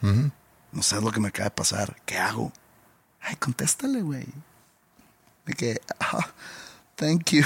[0.72, 1.96] No sé lo que me acaba de pasar.
[2.04, 2.52] ¿Qué hago?
[3.20, 4.26] Ay, contéstale, güey.
[5.46, 6.26] De que, ah,
[6.96, 7.44] thank you.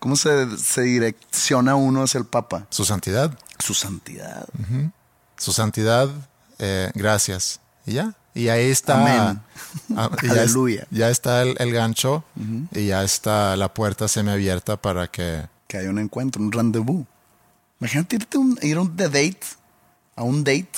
[0.00, 2.66] ¿Cómo se, se direcciona uno hacia el Papa?
[2.68, 3.38] Su santidad.
[3.58, 4.46] Su santidad.
[5.44, 6.08] Su santidad,
[6.58, 7.60] eh, gracias.
[7.84, 8.14] Y ya.
[8.32, 8.94] Y ahí está.
[9.02, 9.40] Amén.
[9.94, 10.86] Ah, y es- Aleluya.
[10.90, 12.24] Ya, está el, el gancho
[12.72, 15.42] y ya está la puerta semiabierta para que.
[15.68, 17.04] que hay un encuentro, un rendezvous.
[17.78, 19.40] Imagínate irte un, ir a un de date,
[20.16, 20.70] a un date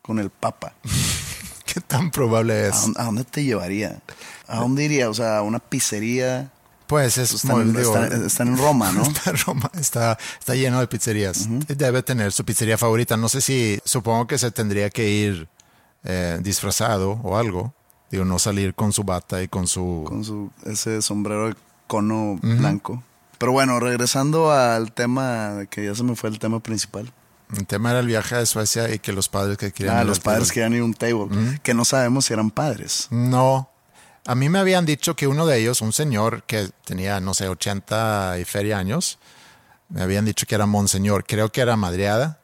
[0.00, 0.74] con el Papa.
[1.66, 2.86] ¿Qué tan probable ¿A, es?
[2.96, 4.00] a dónde te llevaría?
[4.46, 5.10] ¿A dónde iría?
[5.10, 6.52] O sea, a una pizzería.
[6.86, 9.02] Pues es Están, muy- en- digo, están en Roma, ¿no?
[9.10, 11.46] Está en Roma, está, está lleno de pizzerías.
[11.68, 13.16] Debe tener su pizzería favorita.
[13.16, 15.48] No sé si, supongo que se tendría que ir
[16.04, 17.72] eh, disfrazado o algo.
[18.10, 20.04] Digo, no salir con su bata y con su...
[20.06, 21.56] Con su ese sombrero de
[21.86, 23.02] cono blanco.
[23.38, 27.10] Pero bueno, regresando al tema, que ya se me fue el tema principal.
[27.56, 29.96] El tema era el viaje a Suecia y que los padres que querían...
[29.96, 30.54] Ah, ir los padres table.
[30.54, 33.08] querían ir a un table, que no sabemos si eran padres.
[33.10, 33.68] No.
[34.26, 37.48] A mí me habían dicho que uno de ellos, un señor que tenía, no sé,
[37.48, 39.18] 80 y feria años,
[39.90, 41.24] me habían dicho que era monseñor.
[41.26, 42.38] Creo que era madreada,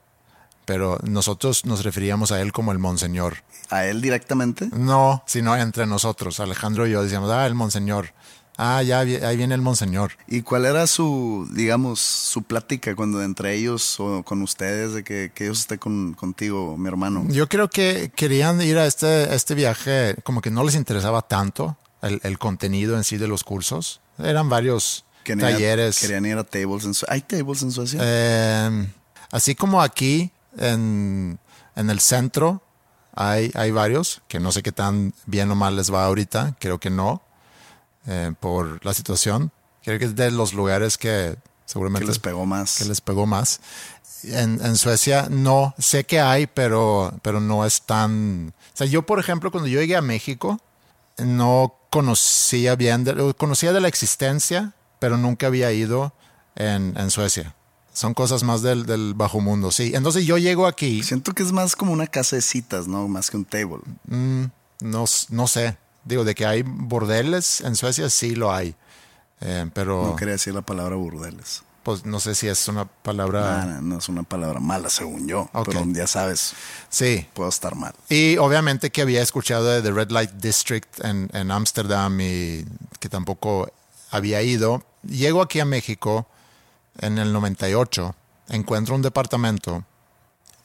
[0.66, 3.39] pero nosotros nos referíamos a él como el monseñor.
[3.70, 4.68] A él directamente.
[4.72, 6.39] No, sino entre nosotros.
[6.39, 8.12] Alejandro y yo decíamos, ah, el monseñor.
[8.62, 10.12] Ah, ya, ahí viene el monseñor.
[10.26, 15.32] ¿Y cuál era su, digamos, su plática cuando entre ellos o con ustedes de que,
[15.34, 17.24] que ellos estén con, contigo, mi hermano?
[17.28, 21.22] Yo creo que querían ir a este, a este viaje, como que no les interesaba
[21.22, 24.02] tanto el, el contenido en sí de los cursos.
[24.18, 25.98] Eran varios Querían ir a- talleres.
[25.98, 27.14] Querían ir a tables en Suecia.
[27.14, 27.98] ¿Hay tables en Suecia?
[28.02, 28.88] Eh,
[29.30, 31.38] así como aquí, en,
[31.76, 32.62] en el centro,
[33.14, 36.56] hay, hay varios que no sé qué tan bien o mal les va ahorita.
[36.61, 37.22] Creo que no,
[38.11, 39.50] eh, por la situación.
[39.82, 42.76] Creo que es de los lugares que seguramente Que les pegó más.
[42.78, 43.61] que les pegó más.
[44.24, 48.52] En, en Suecia no, sé que hay, pero, pero no es tan...
[48.74, 50.61] O sea, yo, por ejemplo, cuando yo llegué a México,
[51.16, 56.12] no conocía bien, de- conocía de la existencia, pero nunca había ido
[56.56, 57.54] en, en Suecia.
[57.92, 59.92] Son cosas más del, del bajo mundo, sí.
[59.94, 63.08] Entonces yo llego aquí, Siento que es más como una casa de citas, ¿no?
[63.08, 63.80] Más que un table.
[64.80, 65.76] no, s- no sé,
[66.11, 68.74] digo, de que hay bordeles en Suecia, sí lo hay.
[69.40, 71.62] Eh, pero No quería decir la palabra burdeles.
[71.82, 73.78] pues no sé si es una palabra...
[73.80, 75.48] No, es una palabra mala, según yo.
[75.54, 75.68] Ok.
[75.68, 76.52] Pero ya sabes,
[76.90, 77.94] Sí, puedo estar mal.
[78.11, 82.66] Y obviamente que había escuchado de The Red Light District en, en Ámsterdam y
[82.98, 83.70] que tampoco
[84.11, 84.82] había ido.
[85.02, 86.26] Llego aquí a México
[86.98, 88.14] en el 98,
[88.50, 89.84] encuentro un departamento,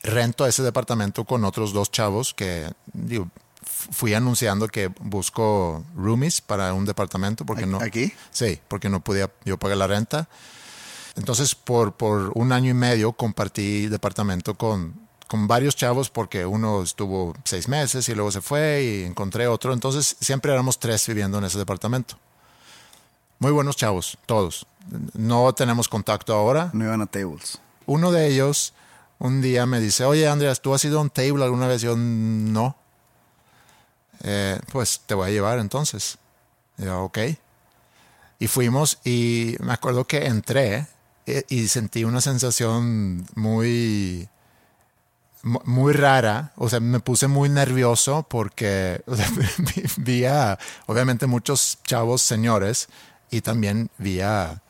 [0.03, 3.29] rento ese departamento con otros dos chavos que digo,
[3.65, 7.79] fui anunciando que busco roomies para un departamento porque no...
[7.81, 8.13] ¿Aquí?
[8.31, 10.27] Sí, porque no podía yo pagar la renta.
[11.15, 14.93] Entonces, por, por un año y medio compartí departamento con,
[15.27, 19.73] con varios chavos porque uno estuvo seis meses y luego se fue y encontré otro.
[19.73, 22.17] Entonces, siempre éramos tres viviendo en ese departamento.
[23.39, 24.65] Muy buenos chavos, todos.
[25.13, 26.69] No tenemos contacto ahora.
[26.73, 27.59] No iban a tables.
[27.85, 28.73] Uno de ellos
[29.19, 31.81] un día me dice, oye, Andreas, ¿tú has ido a un table alguna vez?
[31.81, 32.75] Yo, no.
[34.23, 36.17] "Eh, pues te voy a llevar entonces.
[36.77, 37.19] Y yo, ok.
[38.39, 40.87] Y fuimos y me acuerdo que entré
[41.25, 44.27] eh, y sentí una sensación muy,
[45.43, 46.51] mu- muy rara.
[46.57, 49.01] O sea, me puse muy nervioso porque
[49.97, 52.87] vi, a, obviamente, muchos chavos señores
[53.31, 54.61] y también vi a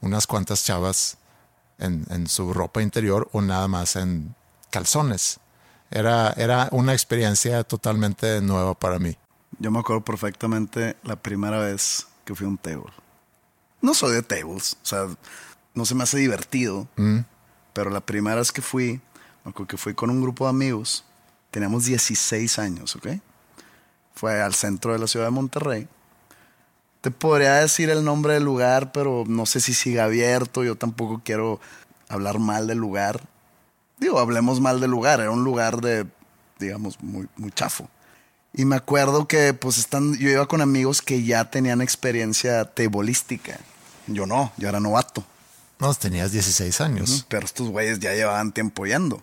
[0.00, 1.16] unas cuantas chavas
[1.78, 4.34] en su ropa interior o nada más en
[4.70, 5.40] calzones.
[5.94, 9.16] Era, era una experiencia totalmente nueva para mí.
[9.60, 12.92] Yo me acuerdo perfectamente la primera vez que fui a un table.
[13.80, 15.06] No soy de tables, o sea,
[15.72, 16.88] no se me hace divertido,
[17.72, 19.00] pero la primera vez que fui,
[19.44, 21.04] me acuerdo que fui con un grupo de amigos,
[21.52, 23.08] teníamos 16 años, ¿ok?
[24.16, 25.86] Fue al centro de la ciudad de Monterrey.
[27.02, 31.22] Te podría decir el nombre del lugar, pero no sé si sigue abierto, yo tampoco
[31.24, 31.60] quiero
[32.08, 33.28] hablar mal del lugar.
[33.98, 36.06] Digo, hablemos mal del lugar, era un lugar de,
[36.58, 37.88] digamos, muy, muy chafo.
[38.52, 43.58] Y me acuerdo que pues están, yo iba con amigos que ya tenían experiencia tebolística.
[44.06, 45.24] Yo no, yo era novato.
[45.80, 47.26] No, tenías 16 años.
[47.28, 49.20] Pero estos güeyes ya llevaban tiempo yendo.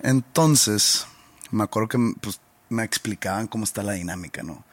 [0.00, 1.06] Entonces,
[1.50, 4.64] me acuerdo que pues, me explicaban cómo está la dinámica, ¿no?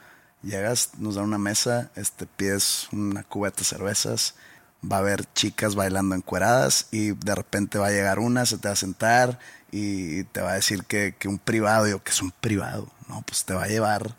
[0.42, 4.36] Llegas, nos dan una mesa, este, pides una cubeta de cervezas,
[4.84, 8.68] va a haber chicas bailando encueradas y de repente va a llegar una, se te
[8.68, 9.38] va a sentar
[9.72, 13.22] y te va a decir que, que un privado, yo, que es un privado, no,
[13.22, 14.14] pues te va a llevar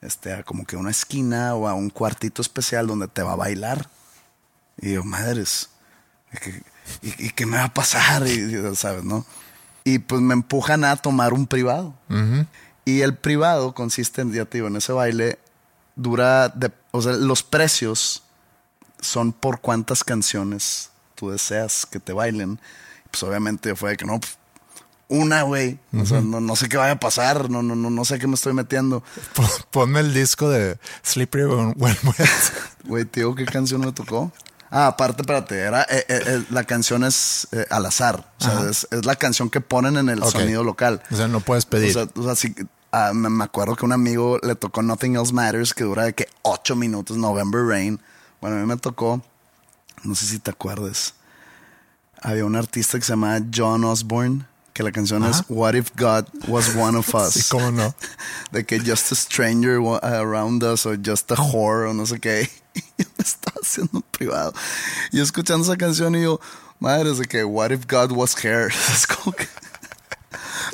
[0.00, 3.36] este, a como que una esquina o a un cuartito especial donde te va a
[3.36, 3.88] bailar.
[4.80, 5.68] Y yo, madres,
[6.32, 6.62] ¿y qué,
[7.02, 8.26] y- y qué me va a pasar?
[8.26, 9.24] Y, y, ¿sabes, no?
[9.84, 11.94] Y pues me empujan a tomar un privado.
[12.84, 15.38] Y el privado consiste, en, ya te digo, en ese baile,
[15.94, 18.24] dura, de, o sea, los precios
[19.02, 22.58] son por cuántas canciones tú deseas que te bailen.
[23.10, 24.38] Pues obviamente fue de que no, pues,
[25.08, 25.78] una, güey.
[26.00, 28.26] O sea, no, no sé qué vaya a pasar, no, no, no, no sé qué
[28.26, 29.04] me estoy metiendo.
[29.34, 31.98] Pon- Ponme el disco de Slippery When Wet.
[32.84, 34.32] Güey, tío, ¿qué canción me tocó?
[34.70, 38.32] Ah, aparte, espérate, era, eh, eh, eh, la canción es eh, al azar.
[38.40, 40.30] O sea, es, es la canción que ponen en el Ok.
[40.30, 41.02] sonido local.
[41.10, 41.90] O sea, no puedes pedir.
[41.90, 42.54] O sea, o sea, sí,
[42.90, 46.14] ah, me, me acuerdo que un amigo le tocó Nothing Else Matters, que dura de
[46.14, 48.00] que ocho minutos, November Rain.
[48.42, 49.22] Bueno, a mí me tocó,
[50.02, 51.14] no sé si te acuerdas,
[52.20, 56.26] había un artista que se llamaba John Osborne, que la canción es What If God
[56.48, 57.34] Was One of Us.
[57.34, 57.94] Sí, cómo no.
[58.50, 62.50] De que just a stranger around us o just a whore o no sé qué.
[62.98, 64.52] Yo me estaba haciendo un privado.
[65.12, 66.40] Y yo escuchando esa canción y yo,
[66.80, 68.72] madre, es de que what if God was hair.
[68.92, 69.46] Es como que...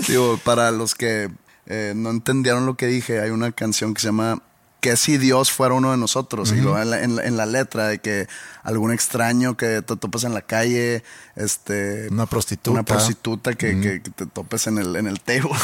[0.07, 1.31] Digo, para los que
[1.67, 4.43] eh, no entendieron lo que dije, hay una canción que se llama
[4.81, 6.53] Que si Dios fuera uno de nosotros.
[6.53, 8.29] Y en la, en la- en la letra de que
[8.63, 11.03] algún extraño que te topes en la calle,
[11.35, 12.07] este...
[12.11, 12.71] Una prostituta.
[12.71, 15.51] Una prostituta que, que- que te topes en el, en el table.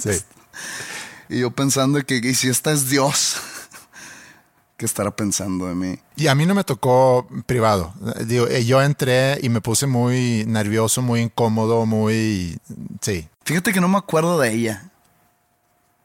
[0.00, 0.10] Sí.
[1.28, 3.36] Y yo pensando que, y si esta es Dios,
[4.76, 5.98] ¿qué estará pensando de mí?
[6.16, 7.92] Y a mí no me tocó privado.
[8.26, 12.58] Digo, eh, yo entré y me puse muy nervioso, muy incómodo, muy...
[13.00, 13.28] Sí.
[13.44, 14.90] Fíjate que no me acuerdo de ella.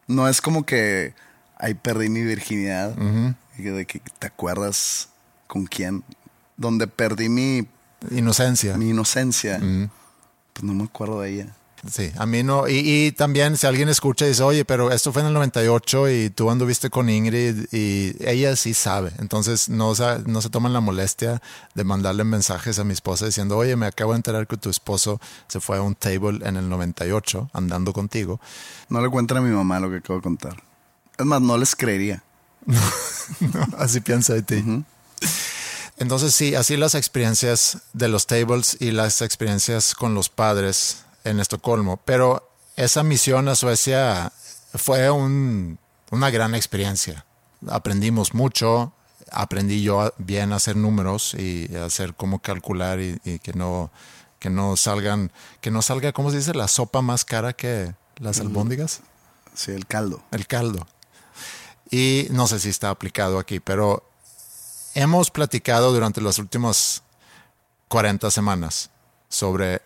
[0.06, 1.14] No es como que
[1.58, 2.94] ahí perdí mi virginidad.
[3.58, 5.08] Y de que te acuerdas
[5.46, 6.04] con quién.
[6.56, 7.66] Donde perdí mi,
[8.10, 8.76] Inocencia.
[8.76, 9.58] mi inocencia.
[9.58, 11.54] Pues no me acuerdo de ella.
[11.88, 12.66] Sí, a mí no.
[12.66, 16.08] Y, y también si alguien escucha y dice, oye, pero esto fue en el 98
[16.10, 19.12] y tú anduviste con Ingrid y ella sí sabe.
[19.20, 21.40] Entonces no, se- no se toman la molestia
[21.76, 25.20] de mandarle mensajes a mi esposa diciendo, oye, me acabo de enterar que tu esposo
[25.46, 28.40] se fue a un table en el 98 andando contigo.
[28.88, 30.56] No le cuenten a mi mamá lo que acabo de contar.
[31.18, 32.22] Es más, no les creería.
[33.78, 34.84] Así piensa de ti.
[35.98, 41.40] Entonces sí, así las experiencias de los tables y las experiencias con los padres en
[41.40, 41.96] Estocolmo.
[42.04, 44.32] Pero esa misión a Suecia
[44.74, 45.78] fue un-
[46.10, 47.24] una gran experiencia.
[47.68, 48.92] Aprendimos mucho,
[49.32, 53.90] aprendí yo bien a hacer números y a hacer cómo calcular y, y que no
[54.38, 56.54] que no salgan, que no salga, ¿cómo se dice?
[56.54, 59.00] La sopa más cara que las albóndigas
[59.54, 60.22] Sí, el caldo.
[60.30, 60.86] el caldo.
[61.90, 64.04] Y no sé si está aplicado aquí, pero
[64.94, 67.02] hemos platicado durante las últimas
[67.88, 68.90] 40 semanas
[69.28, 69.80] sobre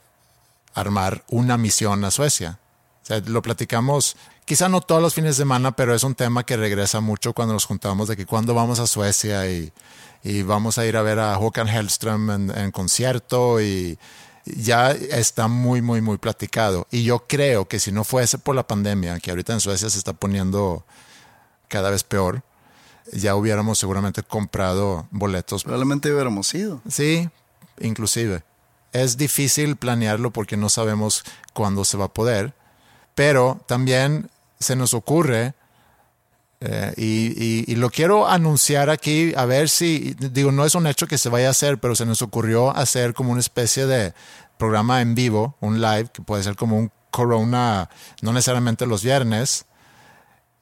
[0.75, 2.59] armar una misión a Suecia.
[3.03, 6.45] O sea, lo platicamos, quizá no todos los fines de semana, pero es un tema
[6.45, 9.73] que regresa mucho cuando nos juntamos de que cuando vamos a Suecia y,
[10.23, 13.99] y vamos a ir a ver a Håkan Hellström en, en concierto y
[14.45, 16.87] ya está muy, muy, muy platicado.
[16.91, 19.99] Y yo creo que si no fuese por la pandemia, que ahorita en Suecia se
[19.99, 20.85] está poniendo
[21.73, 22.43] cada vez peor,
[23.13, 26.81] ya hubiéramos seguramente comprado boletos Probablemente hubiéramos ido.
[26.89, 27.29] Sí,
[27.81, 28.43] inclusive.
[28.93, 32.53] Es difícil planearlo porque no sabemos cuándo se va a poder,
[33.15, 34.29] pero también
[34.61, 35.55] se nos ocurre,
[36.61, 40.87] eh, y, y- y lo quiero anunciar aquí, a ver si, digo, no es un
[40.87, 44.15] hecho que se vaya a hacer, pero se nos ocurrió hacer como una especie de
[44.59, 47.89] programa en vivo, un live, que puede ser como un corona,
[48.21, 49.65] no necesariamente los viernes,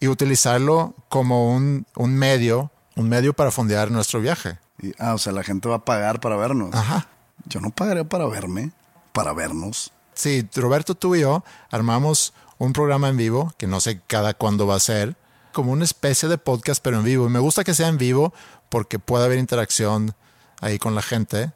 [0.00, 4.58] y utilizarlo como un, un medio, un medio para fondear nuestro viaje.
[4.82, 6.74] Y- ah, o sea, la gente va a pagar para vernos.
[6.74, 7.06] Ajá.
[7.46, 8.72] Yo no pagaría para verme,
[9.12, 9.92] para vernos.
[10.14, 14.66] Sí, Roberto, tú y yo armamos un programa en vivo, que no sé cada cuándo
[14.66, 15.16] va a ser,
[15.52, 17.26] como una especie de podcast, pero en vivo.
[17.26, 18.32] Y me gusta que sea en vivo
[18.68, 20.14] porque puede haber interacción
[20.60, 21.52] ahí con la gente.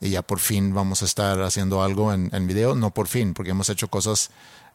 [0.00, 2.74] Y ya por fin vamos a estar haciendo algo en, en video.
[2.74, 4.30] No por fin, porque hemos hecho cosas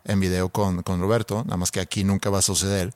[0.05, 2.93] en video con, con Roberto, nada más que aquí nunca va a suceder.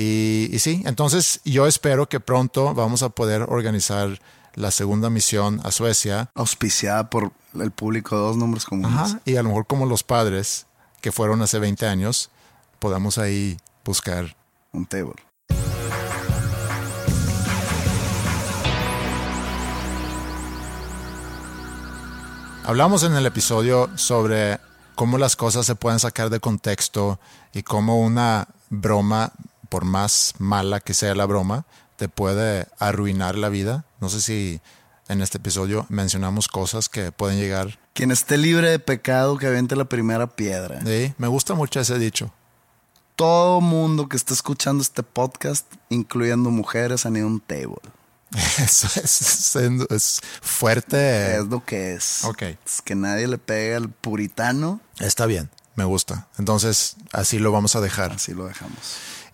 [0.00, 4.18] Y, y sí, entonces yo espero que pronto vamos a poder organizar
[4.54, 8.98] la segunda misión a Suecia Auspiciada por el público de dos nombres comunes.
[8.98, 10.64] Ajá, y a lo mejor como los padres
[11.02, 12.30] que fueron hace 20 años,
[12.78, 14.34] podamos ahí buscar.
[14.72, 15.16] Un table.
[22.64, 24.60] Hablamos en el episodio sobre
[24.94, 27.20] cómo las cosas se pueden sacar de contexto
[27.52, 29.32] y cómo una broma,
[29.70, 31.64] por más mala que sea la broma,
[31.96, 33.84] te puede arruinar la vida.
[34.00, 34.60] No sé si
[35.08, 37.78] en este episodio mencionamos cosas que pueden llegar.
[37.94, 40.80] Quien esté libre de pecado, que aviente la primera piedra.
[40.84, 42.32] Sí, me gusta mucho ese dicho.
[43.16, 47.76] Todo mundo que está escuchando este podcast, incluyendo mujeres, han ido a un table.
[48.58, 51.36] Eso es, es- es fuerte.
[51.36, 52.24] Es lo que es.
[52.24, 52.42] Ok.
[52.42, 54.80] Es que nadie le pegue al puritano.
[55.00, 56.28] Está bien, me gusta.
[56.38, 58.12] Entonces, así lo vamos a dejar.
[58.12, 58.78] Así lo dejamos.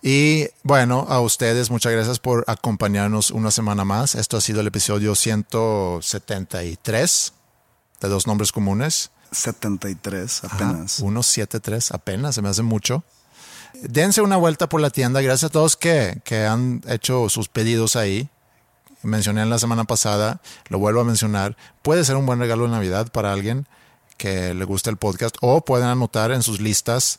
[0.09, 4.15] Y bueno, a ustedes muchas gracias por acompañarnos una semana más.
[4.15, 7.33] Esto ha sido el episodio 173
[8.01, 9.11] de Dos Nombres Comunes.
[9.33, 10.93] 73 Ajá, apenas.
[10.93, 13.03] 173 apenas, se me hace mucho.
[13.83, 15.21] Dense una vuelta por la tienda.
[15.23, 18.29] Gracias a todos que, que han hecho sus pedidos ahí.
[19.03, 21.57] Mencioné en la semana pasada, lo vuelvo a mencionar.
[21.83, 23.67] Puede ser un buen regalo de Navidad para alguien
[24.19, 27.19] que le guste el podcast o pueden anotar en sus listas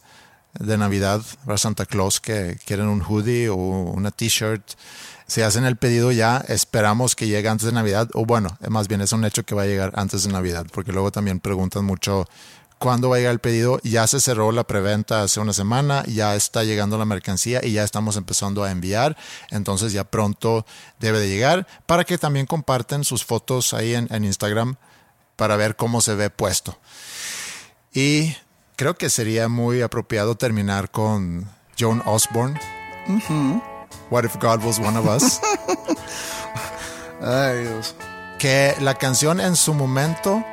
[0.59, 4.63] de Navidad para Santa Claus que quieren un hoodie o una t-shirt.
[5.27, 8.09] Si hacen el pedido ya, esperamos que llegue antes de Navidad.
[8.13, 10.93] O bueno, más bien es un hecho que va a llegar antes de Navidad, porque
[10.93, 12.25] luego también preguntan mucho
[12.77, 13.79] cuándo va a llegar el pedido.
[13.83, 17.83] Ya se cerró la preventa hace una semana, ya está llegando la mercancía y ya
[17.83, 19.17] estamos empezando a enviar.
[19.51, 20.65] Entonces ya pronto
[20.99, 24.77] debe de llegar para que también comparten sus fotos ahí en, en Instagram
[25.35, 26.77] para ver cómo se ve puesto.
[27.93, 28.35] Y
[28.78, 31.45] creo que sería muy apropiado terminar con
[31.78, 32.57] Joan Osborne.
[34.09, 35.41] What if God was one of us?
[37.21, 37.95] Ay, Dios.
[38.38, 40.43] que la canción en su momento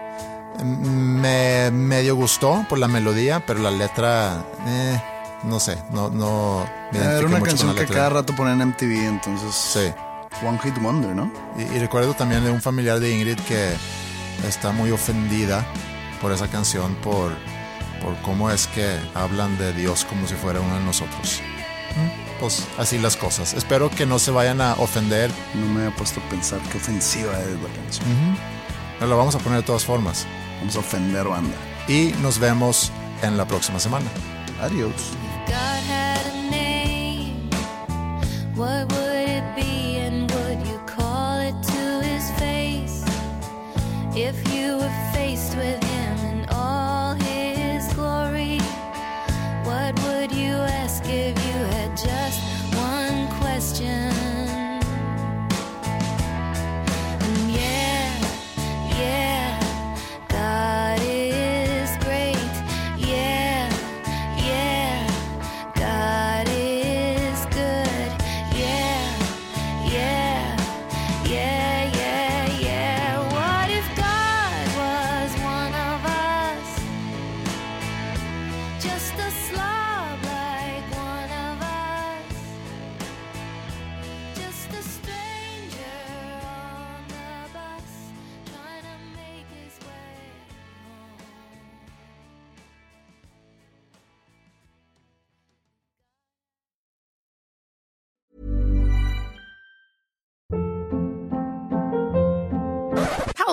[0.64, 5.02] me medio gustó por la melodía, pero la letra, eh,
[5.42, 7.96] no sé, no, no me Era una mucho canción con la que letra.
[7.96, 9.54] cada rato ponían en MTV, entonces.
[9.54, 9.92] Sí.
[10.44, 11.30] One Hit Wonder, ¿no?
[11.58, 13.74] Y, y recuerdo también de un familiar de Ingrid que
[14.48, 15.64] está muy ofendida
[16.20, 17.32] por esa canción, por,
[18.04, 21.40] por cómo es que hablan de Dios como si fuera uno de nosotros.
[22.38, 23.54] Pues así las cosas.
[23.54, 25.30] Espero que no se vayan a ofender.
[25.54, 28.06] No me había puesto a pensar qué ofensiva es la canción.
[28.98, 30.26] Pero lo vamos a poner de todas formas.
[30.58, 31.56] Vamos a ofender banda.
[31.88, 32.92] Y nos vemos
[33.22, 34.06] en la próxima semana.
[34.60, 34.92] Adiós.
[44.14, 44.43] God